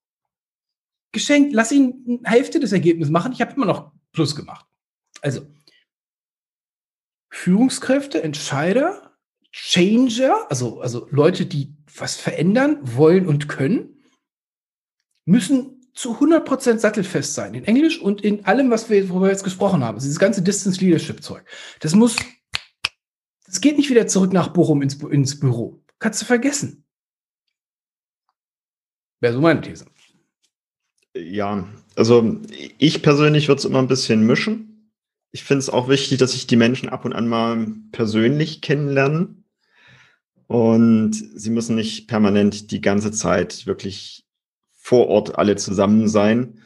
[1.12, 3.32] geschenkt, lass ihn Hälfte des Ergebnisses machen.
[3.32, 4.66] Ich habe immer noch Plus gemacht.
[5.20, 5.46] Also,
[7.30, 9.12] Führungskräfte, Entscheider,
[9.52, 14.02] Changer, also, also Leute, die was verändern wollen und können,
[15.24, 17.54] müssen zu 100% sattelfest sein.
[17.54, 19.96] In Englisch und in allem, was wir, worüber wir jetzt gesprochen haben.
[19.96, 21.44] Also dieses ganze Distance Leadership Zeug.
[21.80, 22.16] Das muss,
[23.46, 25.82] das geht nicht wieder zurück nach Bochum ins, ins Büro.
[25.98, 26.84] Kannst du vergessen.
[29.20, 29.86] Wäre so meine These.
[31.30, 31.66] Ja,
[31.96, 32.36] also
[32.78, 34.90] ich persönlich würde es immer ein bisschen mischen.
[35.30, 39.44] Ich finde es auch wichtig, dass sich die Menschen ab und an mal persönlich kennenlernen.
[40.46, 44.26] Und sie müssen nicht permanent die ganze Zeit wirklich
[44.74, 46.60] vor Ort alle zusammen sein.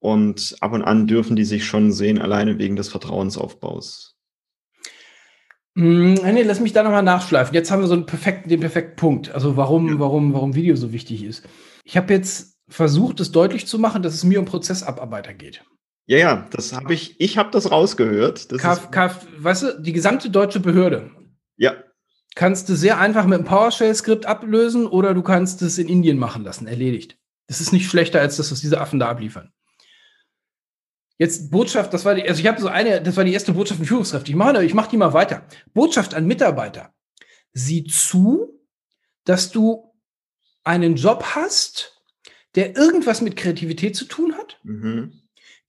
[0.00, 4.16] Und ab und an dürfen die sich schon sehen, alleine wegen des Vertrauensaufbaus.
[5.74, 7.54] Mm, nee, lass mich da nochmal nachschleifen.
[7.54, 9.30] Jetzt haben wir so einen perfekten, den perfekten Punkt.
[9.30, 9.98] Also warum, ja.
[9.98, 11.46] warum, warum Video so wichtig ist.
[11.84, 15.64] Ich habe jetzt versucht, es deutlich zu machen, dass es mir um Prozessabarbeiter geht.
[16.06, 18.52] Ja, ja, das habe ich, ich habe das rausgehört.
[18.52, 21.10] Das Kf, Kf, weißt du, die gesamte deutsche Behörde,
[21.56, 21.74] Ja.
[22.34, 26.42] Kannst du sehr einfach mit einem PowerShell-Skript ablösen oder du kannst es in Indien machen
[26.42, 26.66] lassen.
[26.66, 27.16] Erledigt.
[27.46, 29.52] Das ist nicht schlechter als das, was diese Affen da abliefern.
[31.16, 33.78] Jetzt Botschaft, das war die, also ich habe so eine, das war die erste Botschaft
[33.78, 34.30] von Führungskräfte.
[34.30, 35.46] Ich mache, ich mache die mal weiter.
[35.72, 36.92] Botschaft an Mitarbeiter.
[37.52, 38.60] Sieh zu,
[39.24, 39.94] dass du
[40.64, 41.93] einen Job hast,
[42.54, 45.22] der irgendwas mit Kreativität zu tun hat, mhm.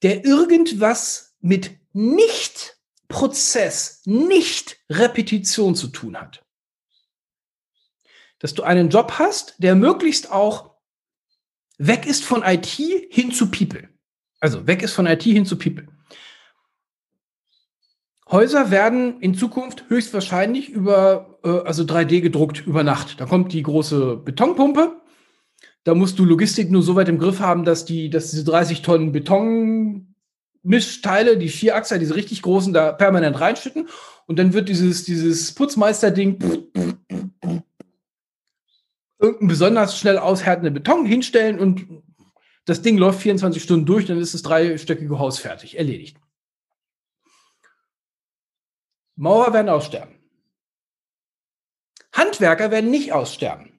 [0.03, 2.77] der irgendwas mit nicht
[3.07, 6.43] Prozess, nicht Repetition zu tun hat.
[8.39, 10.75] Dass du einen Job hast, der möglichst auch
[11.77, 13.89] weg ist von IT hin zu People.
[14.39, 15.87] Also weg ist von IT hin zu People.
[18.29, 23.19] Häuser werden in Zukunft höchstwahrscheinlich über, äh, also 3D gedruckt über Nacht.
[23.21, 24.99] Da kommt die große Betonpumpe.
[25.85, 28.81] Da musst du Logistik nur so weit im Griff haben, dass die, dass diese 30
[28.81, 33.87] Tonnen Betonmischteile, die Vierachser, diese richtig großen, da permanent reinschütten.
[34.25, 36.39] Und dann wird dieses, dieses Putzmeister-Ding
[39.19, 41.85] irgendeinen besonders schnell aushärtenden Beton hinstellen und
[42.65, 46.17] das Ding läuft 24 Stunden durch, dann ist das dreistöckige Haus fertig, erledigt.
[49.15, 50.15] Maurer werden aussterben.
[52.11, 53.74] Handwerker werden nicht aussterben,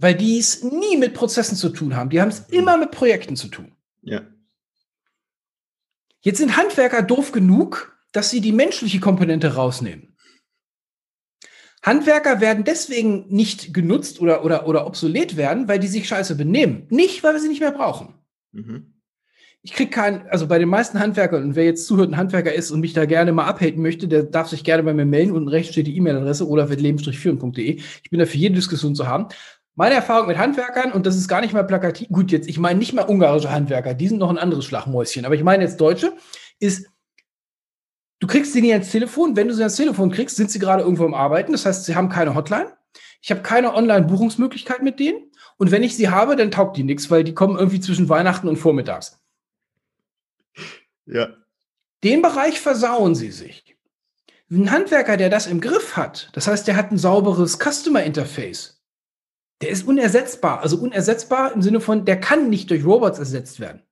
[0.00, 2.08] weil die es nie mit Prozessen zu tun haben.
[2.08, 3.72] Die haben es immer mit Projekten zu tun.
[4.00, 4.22] Ja.
[6.22, 10.16] Jetzt sind Handwerker doof genug, dass sie die menschliche Komponente rausnehmen.
[11.82, 16.86] Handwerker werden deswegen nicht genutzt oder, oder, oder obsolet werden, weil die sich scheiße benehmen.
[16.90, 18.14] Nicht, weil wir sie nicht mehr brauchen.
[18.52, 18.94] Mhm.
[19.62, 22.70] Ich kriege keinen, also bei den meisten Handwerkern, und wer jetzt zuhört, ein Handwerker ist
[22.70, 25.32] und mich da gerne mal abhalten möchte, der darf sich gerne bei mir melden.
[25.32, 27.76] Unten rechts steht die E-Mail-Adresse olaf.leben-führen.de.
[28.02, 29.28] Ich bin da für jede Diskussion zu haben.
[29.80, 32.78] Meine Erfahrung mit Handwerkern, und das ist gar nicht mal plakativ, gut, jetzt, ich meine
[32.78, 36.12] nicht mal ungarische Handwerker, die sind noch ein anderes Schlagmäuschen, aber ich meine jetzt Deutsche,
[36.58, 36.86] ist,
[38.18, 39.36] du kriegst sie nie ans Telefon.
[39.36, 41.52] Wenn du sie ans Telefon kriegst, sind sie gerade irgendwo am Arbeiten.
[41.52, 42.76] Das heißt, sie haben keine Hotline.
[43.22, 45.32] Ich habe keine Online-Buchungsmöglichkeit mit denen.
[45.56, 48.48] Und wenn ich sie habe, dann taugt die nichts, weil die kommen irgendwie zwischen Weihnachten
[48.48, 49.18] und Vormittags.
[51.06, 51.30] Ja.
[52.04, 53.78] Den Bereich versauen sie sich.
[54.50, 58.79] Ein Handwerker, der das im Griff hat, das heißt, der hat ein sauberes Customer Interface,
[59.60, 60.60] der ist unersetzbar.
[60.60, 63.82] Also unersetzbar im Sinne von, der kann nicht durch Robots ersetzt werden.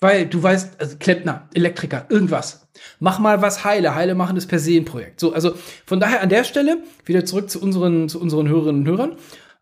[0.00, 2.68] Weil du weißt, also Klempner, Elektriker, irgendwas.
[2.98, 3.94] Mach mal was heile.
[3.94, 5.20] Heile machen ist per se ein Projekt.
[5.20, 5.54] So, also
[5.86, 9.16] von daher an der Stelle wieder zurück zu unseren, zu unseren Hörerinnen und Hörern.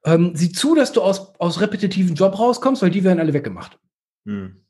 [0.04, 3.78] Ähm, sieh zu, dass du aus, aus repetitiven Job rauskommst, weil die werden alle weggemacht.
[4.24, 4.64] Hm.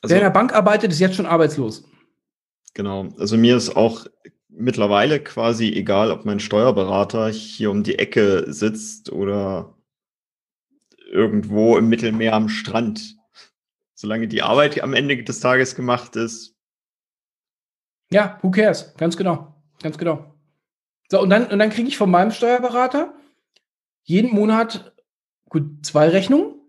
[0.00, 1.84] Also, Wer in der Bank arbeitet, ist jetzt schon arbeitslos.
[2.74, 3.08] Genau.
[3.18, 4.06] Also mir ist auch
[4.56, 9.76] mittlerweile quasi egal, ob mein Steuerberater hier um die Ecke sitzt oder
[11.10, 13.16] irgendwo im Mittelmeer am Strand.
[13.94, 16.54] Solange die Arbeit am Ende des Tages gemacht ist.
[18.10, 18.94] Ja, who cares?
[18.96, 19.54] Ganz genau.
[19.82, 20.34] Ganz genau.
[21.10, 23.14] So, und dann, und dann kriege ich von meinem Steuerberater
[24.02, 24.94] jeden Monat
[25.48, 26.60] gut zwei Rechnungen,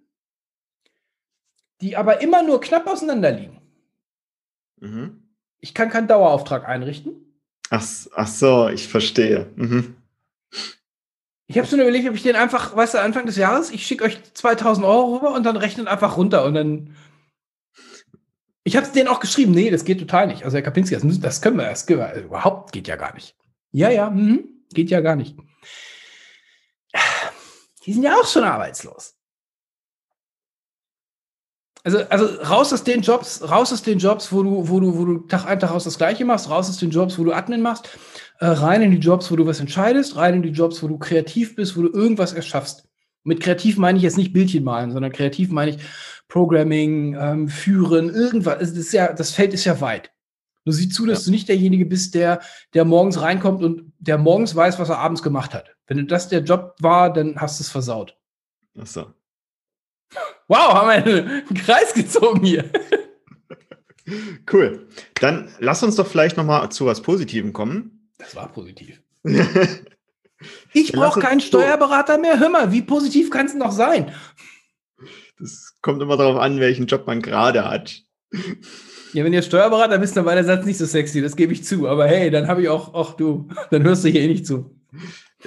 [1.82, 3.62] die aber immer nur knapp auseinander liegen.
[4.78, 5.34] Mhm.
[5.60, 7.35] Ich kann keinen Dauerauftrag einrichten.
[7.70, 7.86] Ach,
[8.16, 9.52] ach so, ich verstehe.
[9.56, 9.96] Mhm.
[11.48, 14.04] Ich habe so überlegt, ob ich den einfach, weißt du, Anfang des Jahres, ich schicke
[14.04, 16.96] euch 2000 Euro rüber und dann rechnet einfach runter und dann.
[18.64, 20.44] Ich habe es denen auch geschrieben, nee, das geht total nicht.
[20.44, 23.36] Also Herr Kapinski, das, das können wir, das können wir, überhaupt geht ja gar nicht.
[23.72, 24.40] Ja, ja, mh,
[24.74, 25.36] geht ja gar nicht.
[27.86, 29.16] Die sind ja auch schon arbeitslos.
[31.86, 35.06] Also, also raus aus den Jobs, raus aus den Jobs, wo du, wo du, wo
[35.06, 37.62] du Tag ein, Tag aus das Gleiche machst, raus aus den Jobs, wo du Admin
[37.62, 37.88] machst,
[38.40, 40.98] äh, rein in die Jobs, wo du was entscheidest, rein in die Jobs, wo du
[40.98, 42.90] kreativ bist, wo du irgendwas erschaffst.
[43.24, 45.78] Mit kreativ meine ich jetzt nicht Bildchen malen, sondern kreativ meine ich
[46.28, 48.58] Programming, ähm, Führen, irgendwas.
[48.58, 50.12] Das, ist ja, das Feld ist ja weit.
[50.64, 51.26] Nur sieh zu, dass ja.
[51.26, 52.42] du nicht derjenige bist, der,
[52.74, 55.76] der morgens reinkommt und der morgens weiß, was er abends gemacht hat.
[55.86, 58.18] Wenn das der Job war, dann hast du es versaut.
[58.76, 59.06] Ach so.
[60.48, 62.70] Wow, haben wir einen Kreis gezogen hier.
[64.52, 64.88] Cool.
[65.20, 68.10] Dann lass uns doch vielleicht noch mal zu was Positivem kommen.
[68.18, 69.02] Das war positiv.
[70.74, 72.40] ich brauche keinen Steuerberater mehr.
[72.40, 74.14] Hör mal, wie positiv kann es noch sein?
[75.40, 78.04] Das kommt immer darauf an, welchen Job man gerade hat.
[79.14, 81.64] Ja, wenn ihr Steuerberater bist, dann war der Satz nicht so sexy, das gebe ich
[81.64, 81.88] zu.
[81.88, 84.76] Aber hey, dann habe ich auch, ach du, dann hörst du hier eh nicht zu.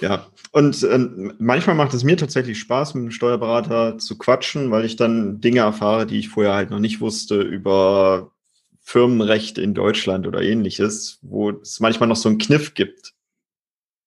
[0.00, 0.98] Ja, und äh,
[1.38, 5.60] manchmal macht es mir tatsächlich Spaß, mit einem Steuerberater zu quatschen, weil ich dann Dinge
[5.60, 8.32] erfahre, die ich vorher halt noch nicht wusste über
[8.80, 13.12] Firmenrecht in Deutschland oder ähnliches, wo es manchmal noch so einen Kniff gibt.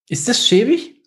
[0.10, 1.02] Ist das schäbig?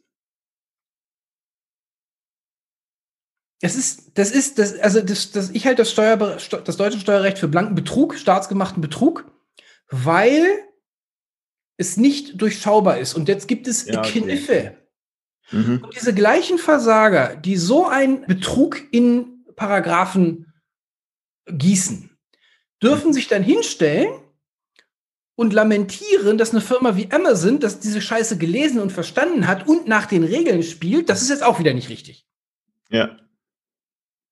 [3.61, 7.39] Es ist, das ist, das, also das, das, ich halte das, Steuer, das deutsche Steuerrecht
[7.39, 9.25] für blanken Betrug, staatsgemachten Betrug,
[9.89, 10.47] weil
[11.77, 13.15] es nicht durchschaubar ist.
[13.15, 14.21] Und jetzt gibt es Ja, okay.
[14.21, 14.77] Kniffe.
[15.51, 15.81] Mhm.
[15.85, 20.53] Und diese gleichen Versager, die so einen Betrug in Paragraphen
[21.47, 22.11] gießen,
[22.83, 24.09] dürfen sich dann hinstellen
[25.37, 29.89] und lamentieren, dass eine Firma wie Amazon, das diese Scheiße gelesen und verstanden hat und
[29.89, 32.27] nach den Regeln spielt, das ist jetzt auch wieder nicht richtig.
[32.91, 33.19] Ja.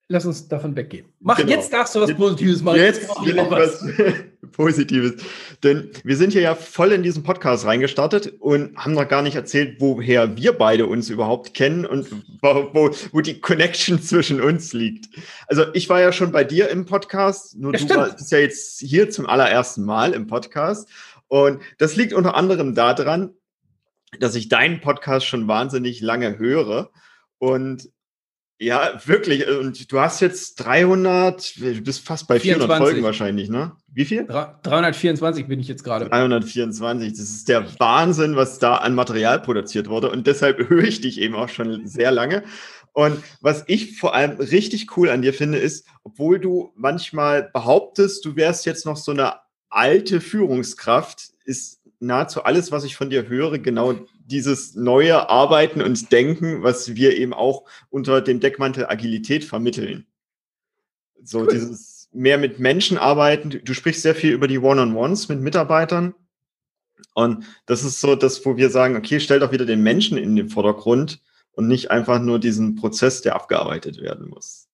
[0.08, 1.12] Lass uns davon weggehen.
[1.20, 1.50] Mach, Genau.
[1.50, 2.78] jetzt darfst du was Jetzt- Positives machen.
[2.78, 3.84] Jetzt ich auch was.
[4.52, 5.22] Positives.
[5.62, 9.36] Denn wir sind hier ja voll in diesen Podcast reingestartet und haben noch gar nicht
[9.36, 14.72] erzählt, woher wir beide uns überhaupt kennen und wo, wo, wo die Connection zwischen uns
[14.72, 15.08] liegt.
[15.46, 18.16] Also ich war ja schon bei dir im Podcast, nur Ja, du stimmt.
[18.16, 20.88] bist ja jetzt hier zum allerersten Mal im Podcast.
[21.28, 23.30] Und das liegt unter anderem daran,
[24.18, 26.90] dass ich deinen Podcast schon wahnsinnig lange höre.
[27.38, 27.88] Und
[28.62, 29.46] ja, wirklich.
[29.48, 32.86] Und du hast jetzt 300, du bist fast bei 400 24.
[32.86, 33.72] Folgen wahrscheinlich, ne?
[33.92, 34.22] Wie viel?
[34.22, 36.08] Dra- 324 bin ich jetzt gerade.
[36.08, 37.10] 324.
[37.10, 40.10] Das ist der Wahnsinn, was da an Material produziert wurde.
[40.10, 42.44] Und deshalb höre ich dich eben auch schon sehr lange.
[42.92, 48.24] Und was ich vor allem richtig cool an dir finde, ist, obwohl du manchmal behauptest,
[48.24, 49.34] du wärst jetzt noch so eine
[49.70, 53.94] alte Führungskraft, ist nahezu alles, was ich von dir höre, genau
[54.32, 60.06] dieses neue Arbeiten und Denken, was wir eben auch unter dem Deckmantel Agilität vermitteln.
[61.22, 61.48] So Cool.
[61.52, 63.50] dieses mehr mit Menschen arbeiten.
[63.64, 66.14] Du- sprichst sehr viel über die One-on-Ones mit Mitarbeitern.
[67.14, 70.34] Und das ist so das, wo wir sagen, okay, stell doch wieder den Menschen in
[70.34, 71.20] den Vordergrund
[71.52, 74.68] und nicht einfach nur diesen Prozess, der abgearbeitet werden muss.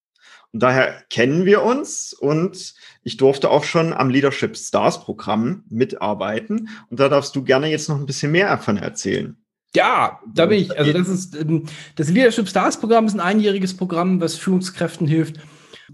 [0.52, 6.70] Und daher kennen wir uns und ich durfte auch schon am Leadership Stars Programm mitarbeiten.
[6.90, 9.36] Und da darfst du gerne jetzt noch ein bisschen mehr davon erzählen.
[9.74, 10.78] Ja, da bin ich.
[10.78, 11.64] Also das ist ähm,
[11.96, 15.36] das Leadership Stars Programm ist ein einjähriges Programm, was Führungskräften hilft,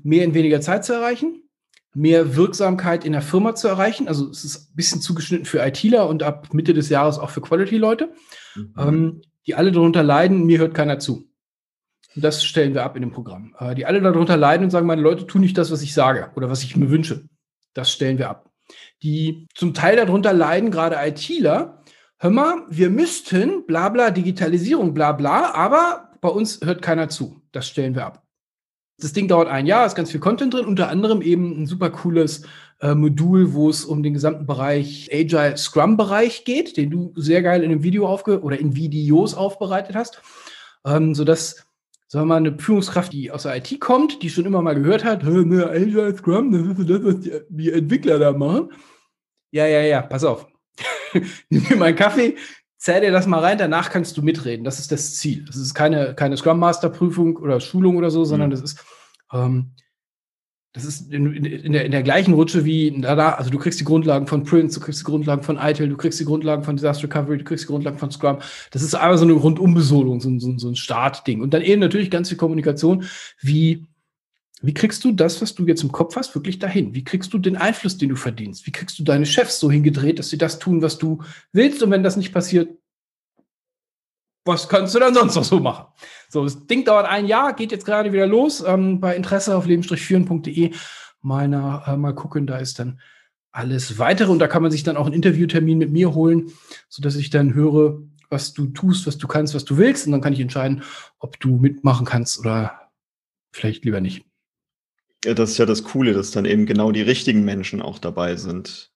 [0.03, 1.43] mehr in weniger Zeit zu erreichen,
[1.93, 4.07] mehr Wirksamkeit in der Firma zu erreichen.
[4.07, 7.41] Also es ist ein bisschen zugeschnitten für ITler und ab Mitte des Jahres auch für
[7.41, 8.12] Quality-Leute,
[8.79, 10.45] ähm, die alle darunter leiden.
[10.45, 11.29] Mir hört keiner zu.
[12.14, 13.57] Und das stellen wir ab in dem Programm.
[13.59, 16.31] Äh, die alle darunter leiden und sagen, meine Leute tun nicht das, was ich sage
[16.37, 17.29] oder was ich mir wünsche.
[17.75, 18.51] Das stellen wir ab.
[19.03, 21.84] Die zum Teil darunter leiden, gerade ITler,
[22.18, 27.42] hör mal, wir müssten, bla bla, Digitalisierung, bla bla, aber bei uns hört keiner zu.
[27.52, 28.22] Das stellen wir ab.
[28.98, 31.90] Das Ding dauert ein Jahr, ist ganz viel Content drin, unter anderem eben ein super
[31.90, 32.46] cooles
[32.80, 37.42] äh, Modul, wo es um den gesamten Bereich Agile Scrum Bereich geht, den du sehr
[37.42, 40.22] geil in einem Video aufge oder in Videos aufbereitet hast,
[40.86, 41.66] ähm, sodass
[42.06, 45.04] sagen wir mal, eine Führungskraft, die aus der IT kommt, die schon immer mal gehört
[45.04, 48.70] hat, "Hä, ne, Agile Scrum, das ist das, was die Entwickler da machen.
[49.50, 50.46] Ja, ja, ja, pass auf.
[51.49, 52.37] Nimm dir mal einen Kaffee,
[52.77, 54.64] zähl dir das mal rein, danach kannst du mitreden.
[54.64, 55.45] Das ist das Ziel.
[55.47, 58.53] Das ist keine, keine Scrum Master Prüfung oder Schulung oder so, sondern Mhm.
[58.53, 58.85] das ist,
[59.33, 59.70] ähm,
[60.75, 63.79] das ist in, in, in, der, in der gleichen Rutsche wie da, also du kriegst
[63.79, 66.75] die Grundlagen von Prince, du kriegst die Grundlagen von ITIL, du kriegst die Grundlagen von
[66.75, 68.39] Disaster Recovery, du kriegst die Grundlagen von Scrum.
[68.72, 71.43] Das ist einfach so eine Rundumbesolung, so, so, so ein Startding.
[71.43, 73.05] Und dann eben natürlich ganz viel Kommunikation,
[73.41, 73.87] wie
[74.66, 76.94] wie kriegst du das, was du jetzt im Kopf hast, wirklich dahin?
[76.94, 78.66] Wie kriegst du den Einfluss, den du verdienst?
[78.66, 81.82] Wie kriegst du deine Chefs so hingedreht, dass sie das tun, was du willst?
[81.82, 82.70] Und wenn das nicht passiert,
[84.44, 85.86] was kannst du dann sonst noch so machen?
[86.28, 88.62] So, das Ding dauert ein Jahr, geht jetzt gerade wieder los.
[88.66, 90.72] Ähm, bei Interesse auf leben-führen.de
[91.22, 93.00] nach, äh, mal gucken, da ist dann
[93.50, 96.52] alles weitere und da kann man sich dann auch einen Interviewtermin mit mir holen,
[96.88, 100.20] sodass ich dann höre, was du tust, was du kannst, was du willst und dann
[100.20, 100.82] kann ich entscheiden,
[101.18, 102.90] ob du mitmachen kannst oder
[103.52, 104.26] vielleicht lieber nicht.
[105.25, 108.37] Ja, das ist ja das Coole, dass dann eben genau die richtigen Menschen auch dabei
[108.37, 108.91] sind.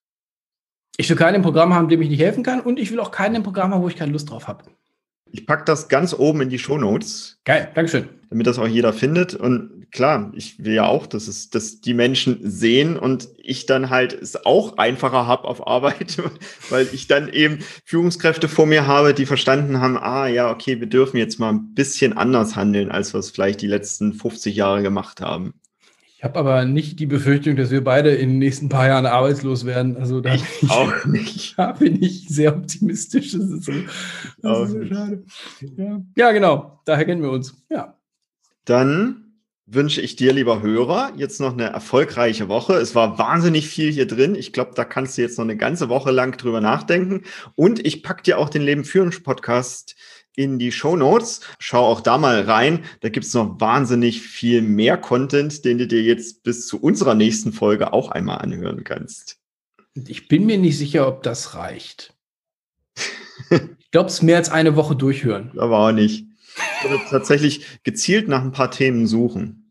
[0.97, 3.43] Ich will keinen Programm haben, dem ich nicht helfen kann und ich will auch keinen
[3.43, 4.65] Programm haben, wo ich keine Lust drauf habe.
[5.31, 8.09] Ich packe das ganz oben in die Shownotes, Geil, Dankeschön.
[8.31, 9.35] damit das auch jeder findet.
[9.35, 13.91] Und klar, ich will ja auch, dass es, dass die Menschen sehen und ich dann
[13.91, 16.17] halt es auch einfacher habe auf Arbeit,
[16.71, 20.89] weil ich dann eben Führungskräfte vor mir habe, die verstanden haben, ah ja, okay, wir
[20.89, 24.83] dürfen jetzt mal ein bisschen anders handeln, als wir es vielleicht die letzten 50 Jahre
[24.83, 25.55] gemacht haben.
[26.19, 29.65] Ich habe aber nicht die Befürchtung, dass wir beide in den nächsten paar Jahren arbeitslos
[29.65, 29.97] werden.
[29.97, 31.55] Also da Ich bin auch nicht.
[31.57, 33.31] da bin ich sehr optimistisch.
[33.31, 33.73] Das ist so,
[34.43, 35.25] das ist so schade.
[35.77, 36.03] Ja.
[36.17, 36.81] ja, genau.
[36.87, 37.65] Daher kennen wir uns.
[37.71, 37.97] Ja.
[38.65, 39.29] Dann
[39.65, 42.73] wünsche ich dir, lieber Hörer, jetzt noch eine erfolgreiche Woche.
[42.75, 44.35] Es war wahnsinnig viel hier drin.
[44.35, 47.23] Ich glaube, da kannst du jetzt noch eine ganze Woche lang drüber nachdenken.
[47.55, 49.95] Und ich packe dir auch den Leben führen Podcast
[50.39, 51.41] in die Show Notes.
[51.59, 52.85] Schau auch da mal rein.
[53.01, 57.17] Da gibt es noch wahnsinnig viel mehr Content, den du dir jetzt bis zu unserer
[57.17, 59.39] nächsten Folge auch einmal anhören kannst.
[60.07, 62.15] Ich bin mir nicht sicher, ob das reicht.
[63.51, 65.53] Ich glaube, es mehr als eine Woche durchhören.
[65.59, 66.27] Aber auch nicht.
[66.83, 69.68] Ich würde tatsächlich gezielt nach ein paar Themen suchen.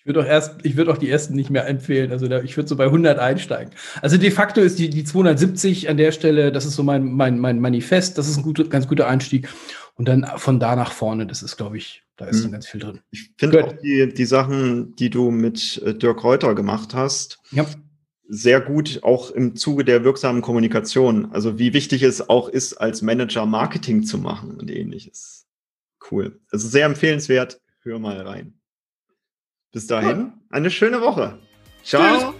[0.00, 2.10] Ich würde auch erst, ich würde auch die ersten nicht mehr empfehlen.
[2.10, 3.74] Also da, ich würde so bei 100 einsteigen.
[4.00, 7.38] Also de facto ist die, die 270 an der Stelle, das ist so mein, mein,
[7.38, 9.48] mein Manifest, das ist ein gut, ganz guter Einstieg.
[9.96, 12.44] Und dann von da nach vorne, das ist, glaube ich, da ist hm.
[12.44, 13.00] dann ganz viel drin.
[13.10, 17.66] Ich finde auch die, die Sachen, die du mit äh, Dirk Reuter gemacht hast, ja.
[18.26, 21.30] sehr gut, auch im Zuge der wirksamen Kommunikation.
[21.32, 25.46] Also wie wichtig es auch ist, als Manager Marketing zu machen und ähnliches.
[26.10, 26.40] Cool.
[26.50, 27.60] Also sehr empfehlenswert.
[27.82, 28.54] Hör mal rein.
[29.72, 31.38] Bis dahin, eine schöne Woche.
[31.82, 32.02] Ciao.
[32.02, 32.34] Tschüss.